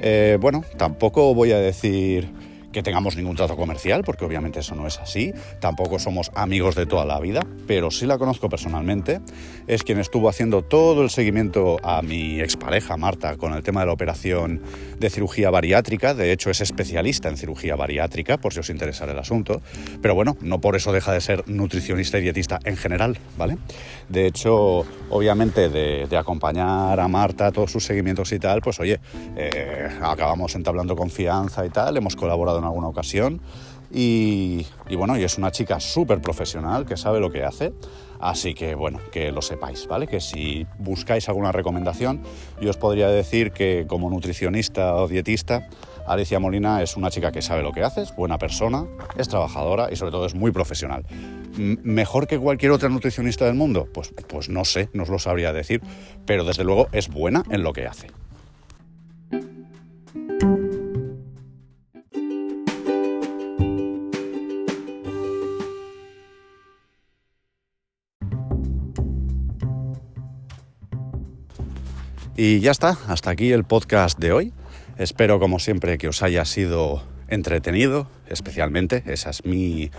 Eh, 0.00 0.38
bueno, 0.40 0.64
tampoco 0.76 1.34
voy 1.34 1.52
a 1.52 1.58
decir 1.58 2.28
que 2.76 2.82
tengamos 2.82 3.16
ningún 3.16 3.36
trato 3.36 3.56
comercial, 3.56 4.02
porque 4.04 4.26
obviamente 4.26 4.60
eso 4.60 4.74
no 4.74 4.86
es 4.86 4.98
así, 4.98 5.32
tampoco 5.60 5.98
somos 5.98 6.30
amigos 6.34 6.74
de 6.74 6.84
toda 6.84 7.06
la 7.06 7.18
vida, 7.18 7.40
pero 7.66 7.90
sí 7.90 8.04
la 8.04 8.18
conozco 8.18 8.50
personalmente, 8.50 9.22
es 9.66 9.82
quien 9.82 9.98
estuvo 9.98 10.28
haciendo 10.28 10.60
todo 10.60 11.02
el 11.02 11.08
seguimiento 11.08 11.78
a 11.82 12.02
mi 12.02 12.38
expareja 12.38 12.98
Marta 12.98 13.38
con 13.38 13.54
el 13.54 13.62
tema 13.62 13.80
de 13.80 13.86
la 13.86 13.94
operación 13.94 14.60
de 14.98 15.08
cirugía 15.08 15.48
bariátrica, 15.48 16.12
de 16.12 16.32
hecho 16.32 16.50
es 16.50 16.60
especialista 16.60 17.30
en 17.30 17.38
cirugía 17.38 17.76
bariátrica, 17.76 18.36
por 18.36 18.52
si 18.52 18.60
os 18.60 18.68
interesa 18.68 19.06
el 19.06 19.18
asunto, 19.18 19.62
pero 20.02 20.14
bueno, 20.14 20.36
no 20.42 20.60
por 20.60 20.76
eso 20.76 20.92
deja 20.92 21.14
de 21.14 21.22
ser 21.22 21.48
nutricionista 21.48 22.18
y 22.18 22.20
dietista 22.24 22.58
en 22.64 22.76
general, 22.76 23.16
¿vale? 23.38 23.56
De 24.10 24.26
hecho, 24.26 24.84
obviamente 25.08 25.70
de, 25.70 26.14
acompañar 26.14 27.00
a 27.00 27.08
Marta 27.08 27.46
a 27.46 27.52
todos 27.52 27.72
sus 27.72 27.84
seguimientos 27.86 28.32
y 28.32 28.38
tal, 28.38 28.60
pues 28.60 28.78
oye, 28.80 29.00
eh, 29.34 29.88
acabamos 30.02 30.54
entablando 30.54 30.94
confianza 30.94 31.64
y 31.64 31.70
tal, 31.70 31.96
hemos 31.96 32.16
colaborado 32.16 32.58
en 32.58 32.65
alguna 32.66 32.88
ocasión. 32.88 33.40
Y, 33.90 34.66
bueno, 34.96 35.16
y 35.16 35.24
es 35.24 35.38
una 35.38 35.52
chica 35.52 35.80
súper 35.80 36.20
profesional 36.20 36.86
que 36.86 36.96
sabe 36.96 37.20
lo 37.20 37.30
que 37.30 37.44
hace. 37.44 37.72
Así 38.18 38.54
que 38.54 38.74
bueno, 38.74 38.98
que 39.12 39.30
lo 39.30 39.42
sepáis, 39.42 39.86
¿vale? 39.86 40.06
Que 40.06 40.20
si 40.20 40.66
buscáis 40.78 41.28
alguna 41.28 41.52
recomendación, 41.52 42.22
yo 42.60 42.70
os 42.70 42.78
podría 42.78 43.08
decir 43.08 43.52
que 43.52 43.84
como 43.86 44.08
nutricionista 44.08 44.94
o 44.96 45.06
dietista, 45.06 45.68
Alicia 46.06 46.38
Molina 46.38 46.82
es 46.82 46.96
una 46.96 47.10
chica 47.10 47.30
que 47.30 47.42
sabe 47.42 47.62
lo 47.62 47.72
que 47.72 47.82
hace, 47.82 48.02
es 48.02 48.16
buena 48.16 48.38
persona, 48.38 48.86
es 49.18 49.28
trabajadora 49.28 49.88
y 49.92 49.96
sobre 49.96 50.12
todo 50.12 50.24
es 50.24 50.34
muy 50.34 50.50
profesional. 50.50 51.04
¿Mejor 51.56 52.26
que 52.26 52.38
cualquier 52.38 52.72
otra 52.72 52.88
nutricionista 52.88 53.44
del 53.44 53.54
mundo? 53.54 53.86
Pues, 53.92 54.14
pues 54.28 54.48
no 54.48 54.64
sé, 54.64 54.88
no 54.94 55.02
os 55.02 55.08
lo 55.10 55.18
sabría 55.18 55.52
decir, 55.52 55.82
pero 56.24 56.44
desde 56.44 56.64
luego 56.64 56.88
es 56.92 57.08
buena 57.08 57.42
en 57.50 57.62
lo 57.62 57.72
que 57.72 57.86
hace. 57.86 58.08
Y 72.38 72.60
ya 72.60 72.70
está, 72.70 72.98
hasta 73.08 73.30
aquí 73.30 73.50
el 73.52 73.64
podcast 73.64 74.18
de 74.18 74.30
hoy. 74.30 74.52
Espero, 74.98 75.40
como 75.40 75.58
siempre, 75.58 75.96
que 75.96 76.08
os 76.08 76.22
haya 76.22 76.44
sido 76.44 77.02
entretenido, 77.28 78.10
especialmente. 78.28 79.02
Ese 79.06 79.30
es 79.30 79.46
mi, 79.46 79.90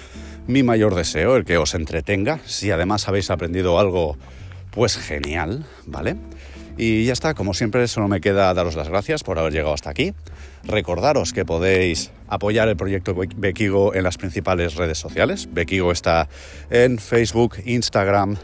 mi 0.46 0.62
mayor 0.62 0.94
deseo, 0.94 1.36
el 1.36 1.46
que 1.46 1.58
os 1.58 1.74
entretenga. 1.74 2.40
Si 2.46 2.70
además 2.70 3.08
habéis 3.08 3.32
aprendido 3.32 3.80
algo, 3.80 4.18
pues 4.70 4.98
genial, 4.98 5.66
¿vale? 5.88 6.16
Y 6.78 7.06
ya 7.06 7.14
está, 7.14 7.34
como 7.34 7.56
siempre, 7.56 7.88
solo 7.88 8.08
me 8.08 8.22
queda 8.22 8.54
daros 8.54 8.76
las 8.76 8.88
gracias 8.88 9.24
por 9.24 9.40
haber 9.40 9.52
llegado 9.52 9.74
hasta 9.74 9.90
aquí. 9.90 10.14
Recordaros 10.64 11.34
que 11.34 11.44
podéis 11.44 12.12
apoyar 12.28 12.68
el 12.68 12.78
proyecto 12.78 13.16
Bekigo 13.16 13.96
en 13.96 14.04
las 14.04 14.18
principales 14.18 14.76
redes 14.76 15.00
sociales. 15.00 15.50
Bekigo 15.52 15.92
está 15.92 16.30
en 16.70 17.00
Facebook, 17.00 17.56
Instagram 17.66 18.36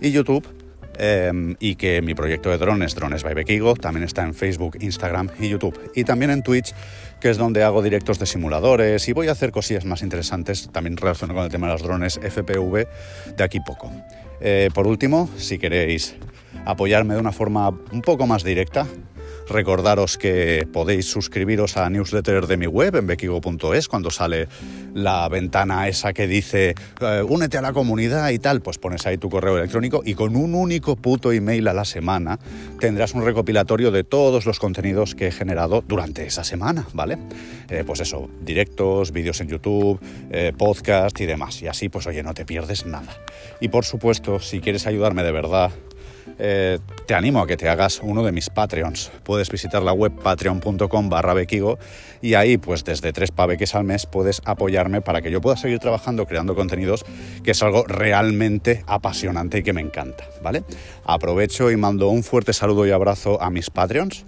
y 0.00 0.10
YouTube. 0.10 0.65
Em, 0.98 1.56
y 1.60 1.76
que 1.76 2.00
mi 2.02 2.14
proyecto 2.14 2.50
de 2.50 2.58
drones, 2.58 2.94
Drones 2.94 3.22
by 3.22 3.34
Bekigo, 3.34 3.74
también 3.74 4.04
está 4.04 4.22
en 4.22 4.34
Facebook, 4.34 4.78
Instagram 4.80 5.30
y 5.38 5.48
YouTube. 5.48 5.78
Y 5.94 6.04
también 6.04 6.30
en 6.30 6.42
Twitch, 6.42 6.72
que 7.20 7.30
es 7.30 7.36
donde 7.36 7.62
hago 7.62 7.82
directos 7.82 8.18
de 8.18 8.26
simuladores 8.26 9.08
y 9.08 9.12
voy 9.12 9.28
a 9.28 9.32
hacer 9.32 9.52
cosillas 9.52 9.84
más 9.84 10.02
interesantes 10.02 10.70
también 10.72 10.96
relacionadas 10.96 11.36
con 11.36 11.44
el 11.44 11.50
tema 11.50 11.66
de 11.66 11.72
los 11.74 11.82
drones 11.82 12.18
FPV 12.22 12.86
de 13.36 13.44
aquí 13.44 13.60
poco. 13.60 13.90
Eh, 14.40 14.70
por 14.74 14.86
último, 14.86 15.28
si 15.36 15.58
queréis 15.58 16.14
apoyarme 16.64 17.14
de 17.14 17.20
una 17.20 17.32
forma 17.32 17.68
un 17.68 18.02
poco 18.02 18.26
más 18.26 18.42
directa, 18.42 18.86
Recordaros 19.48 20.18
que 20.18 20.66
podéis 20.72 21.06
suscribiros 21.06 21.76
a 21.76 21.88
newsletter 21.88 22.46
de 22.46 22.56
mi 22.56 22.66
web 22.66 22.96
en 22.96 23.06
bequigo.es 23.06 23.88
cuando 23.88 24.10
sale 24.10 24.48
la 24.94 25.28
ventana 25.28 25.88
esa 25.88 26.12
que 26.12 26.26
dice 26.26 26.74
eh, 27.00 27.22
únete 27.26 27.58
a 27.58 27.62
la 27.62 27.72
comunidad 27.72 28.30
y 28.30 28.38
tal, 28.38 28.62
pues 28.62 28.78
pones 28.78 29.06
ahí 29.06 29.18
tu 29.18 29.28
correo 29.28 29.58
electrónico 29.58 30.02
y 30.04 30.14
con 30.14 30.36
un 30.36 30.54
único 30.54 30.96
puto 30.96 31.32
email 31.32 31.68
a 31.68 31.74
la 31.74 31.84
semana 31.84 32.38
tendrás 32.80 33.14
un 33.14 33.24
recopilatorio 33.24 33.90
de 33.90 34.04
todos 34.04 34.46
los 34.46 34.58
contenidos 34.58 35.14
que 35.14 35.28
he 35.28 35.32
generado 35.32 35.82
durante 35.86 36.26
esa 36.26 36.44
semana, 36.44 36.86
¿vale? 36.92 37.18
Eh, 37.68 37.84
pues 37.86 38.00
eso, 38.00 38.28
directos, 38.42 39.12
vídeos 39.12 39.40
en 39.40 39.48
YouTube, 39.48 40.00
eh, 40.30 40.52
podcast 40.56 41.20
y 41.20 41.26
demás. 41.26 41.60
Y 41.62 41.68
así, 41.68 41.88
pues 41.88 42.06
oye, 42.06 42.22
no 42.22 42.34
te 42.34 42.44
pierdes 42.44 42.86
nada. 42.86 43.16
Y 43.60 43.68
por 43.68 43.84
supuesto, 43.84 44.40
si 44.40 44.60
quieres 44.60 44.86
ayudarme 44.86 45.22
de 45.22 45.32
verdad, 45.32 45.70
eh, 46.38 46.78
te 47.06 47.14
animo 47.14 47.40
a 47.40 47.46
que 47.46 47.56
te 47.56 47.68
hagas 47.68 48.00
uno 48.02 48.24
de 48.24 48.32
mis 48.32 48.50
Patreons. 48.50 49.10
Puedes 49.22 49.50
visitar 49.50 49.82
la 49.82 49.92
web 49.92 50.12
patreon.com 50.12 51.08
barra 51.08 51.34
bequigo 51.34 51.78
y 52.20 52.34
ahí 52.34 52.58
pues 52.58 52.84
desde 52.84 53.12
tres 53.12 53.30
paveques 53.30 53.74
al 53.74 53.84
mes 53.84 54.06
puedes 54.06 54.42
apoyarme 54.44 55.00
para 55.00 55.22
que 55.22 55.30
yo 55.30 55.40
pueda 55.40 55.56
seguir 55.56 55.78
trabajando 55.78 56.26
creando 56.26 56.54
contenidos 56.54 57.04
que 57.42 57.52
es 57.52 57.62
algo 57.62 57.84
realmente 57.84 58.84
apasionante 58.86 59.58
y 59.58 59.62
que 59.62 59.72
me 59.72 59.80
encanta, 59.80 60.24
¿vale? 60.42 60.64
Aprovecho 61.04 61.70
y 61.70 61.76
mando 61.76 62.08
un 62.08 62.22
fuerte 62.22 62.52
saludo 62.52 62.86
y 62.86 62.90
abrazo 62.90 63.40
a 63.40 63.50
mis 63.50 63.70
Patreons. 63.70 64.24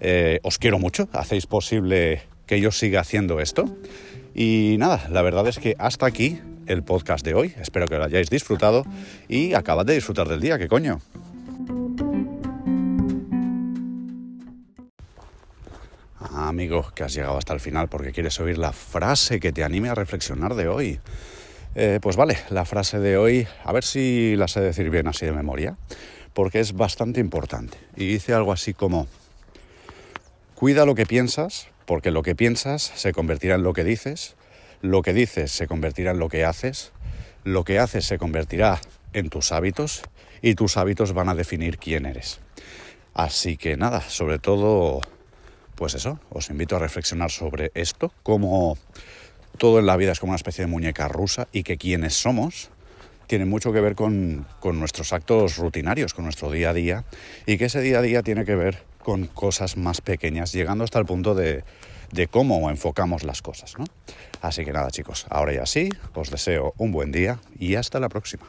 Eh, 0.00 0.40
os 0.42 0.58
quiero 0.58 0.78
mucho, 0.78 1.08
hacéis 1.12 1.46
posible 1.46 2.22
que 2.46 2.60
yo 2.60 2.72
siga 2.72 3.00
haciendo 3.00 3.40
esto. 3.40 3.64
Y 4.34 4.76
nada, 4.78 5.06
la 5.10 5.22
verdad 5.22 5.46
es 5.46 5.58
que 5.58 5.76
hasta 5.78 6.06
aquí 6.06 6.40
el 6.66 6.82
podcast 6.82 7.24
de 7.24 7.34
hoy. 7.34 7.54
Espero 7.60 7.86
que 7.86 7.96
lo 7.96 8.04
hayáis 8.04 8.30
disfrutado 8.30 8.84
y 9.28 9.54
acabad 9.54 9.86
de 9.86 9.94
disfrutar 9.94 10.28
del 10.28 10.40
día, 10.40 10.58
¿qué 10.58 10.68
coño? 10.68 11.00
Amigo, 16.52 16.92
que 16.94 17.02
has 17.02 17.14
llegado 17.14 17.36
hasta 17.36 17.54
el 17.54 17.60
final 17.60 17.88
porque 17.88 18.12
quieres 18.12 18.38
oír 18.38 18.58
la 18.58 18.72
frase 18.72 19.40
que 19.40 19.52
te 19.52 19.64
anime 19.64 19.88
a 19.88 19.94
reflexionar 19.94 20.54
de 20.54 20.68
hoy. 20.68 21.00
Eh, 21.74 21.98
pues 22.02 22.16
vale, 22.16 22.38
la 22.50 22.64
frase 22.66 22.98
de 22.98 23.16
hoy, 23.16 23.48
a 23.64 23.72
ver 23.72 23.82
si 23.82 24.36
la 24.36 24.46
sé 24.46 24.60
decir 24.60 24.90
bien 24.90 25.08
así 25.08 25.24
de 25.24 25.32
memoria, 25.32 25.76
porque 26.34 26.60
es 26.60 26.74
bastante 26.74 27.20
importante. 27.20 27.78
Y 27.96 28.06
dice 28.06 28.34
algo 28.34 28.52
así 28.52 28.74
como, 28.74 29.08
cuida 30.54 30.84
lo 30.84 30.94
que 30.94 31.06
piensas, 31.06 31.68
porque 31.86 32.10
lo 32.10 32.22
que 32.22 32.34
piensas 32.34 32.92
se 32.94 33.12
convertirá 33.12 33.54
en 33.54 33.62
lo 33.62 33.72
que 33.72 33.84
dices, 33.84 34.36
lo 34.82 35.00
que 35.00 35.14
dices 35.14 35.50
se 35.50 35.66
convertirá 35.66 36.10
en 36.10 36.18
lo 36.18 36.28
que 36.28 36.44
haces, 36.44 36.92
lo 37.44 37.64
que 37.64 37.78
haces 37.78 38.04
se 38.04 38.18
convertirá 38.18 38.80
en 39.14 39.30
tus 39.30 39.52
hábitos 39.52 40.02
y 40.42 40.54
tus 40.54 40.76
hábitos 40.76 41.14
van 41.14 41.30
a 41.30 41.34
definir 41.34 41.78
quién 41.78 42.04
eres. 42.04 42.40
Así 43.14 43.56
que 43.56 43.76
nada, 43.76 44.02
sobre 44.02 44.38
todo, 44.38 45.00
pues 45.74 45.94
eso, 45.94 46.18
os 46.30 46.50
invito 46.50 46.76
a 46.76 46.78
reflexionar 46.78 47.30
sobre 47.30 47.72
esto, 47.74 48.12
cómo 48.22 48.76
todo 49.58 49.78
en 49.78 49.86
la 49.86 49.96
vida 49.96 50.12
es 50.12 50.20
como 50.20 50.30
una 50.30 50.36
especie 50.36 50.64
de 50.64 50.70
muñeca 50.70 51.08
rusa 51.08 51.48
y 51.52 51.62
que 51.62 51.76
quienes 51.76 52.14
somos 52.14 52.70
tiene 53.26 53.44
mucho 53.44 53.72
que 53.72 53.80
ver 53.80 53.94
con, 53.94 54.46
nuestros 54.62 55.12
actos 55.12 55.56
rutinarios, 55.56 56.14
con 56.14 56.24
nuestro 56.24 56.50
día 56.50 56.70
a 56.70 56.74
día 56.74 57.04
y 57.46 57.56
que 57.56 57.66
ese 57.66 57.80
día 57.80 57.98
a 57.98 58.02
día 58.02 58.22
tiene 58.22 58.44
que 58.44 58.56
ver 58.56 58.82
con 59.02 59.26
cosas 59.26 59.76
más 59.76 60.00
pequeñas, 60.00 60.52
llegando 60.52 60.84
hasta 60.84 60.98
el 60.98 61.06
punto 61.06 61.34
de, 61.34 61.64
de 62.12 62.28
cómo 62.28 62.70
enfocamos 62.70 63.22
las 63.24 63.42
cosas. 63.42 63.78
¿no? 63.78 63.84
Así 64.40 64.64
que 64.64 64.72
nada 64.72 64.90
chicos, 64.90 65.26
ahora 65.30 65.54
ya 65.54 65.66
sí, 65.66 65.88
os 66.14 66.30
deseo 66.30 66.74
un 66.76 66.92
buen 66.92 67.10
día 67.10 67.40
y 67.58 67.76
hasta 67.76 68.00
la 68.00 68.08
próxima. 68.08 68.44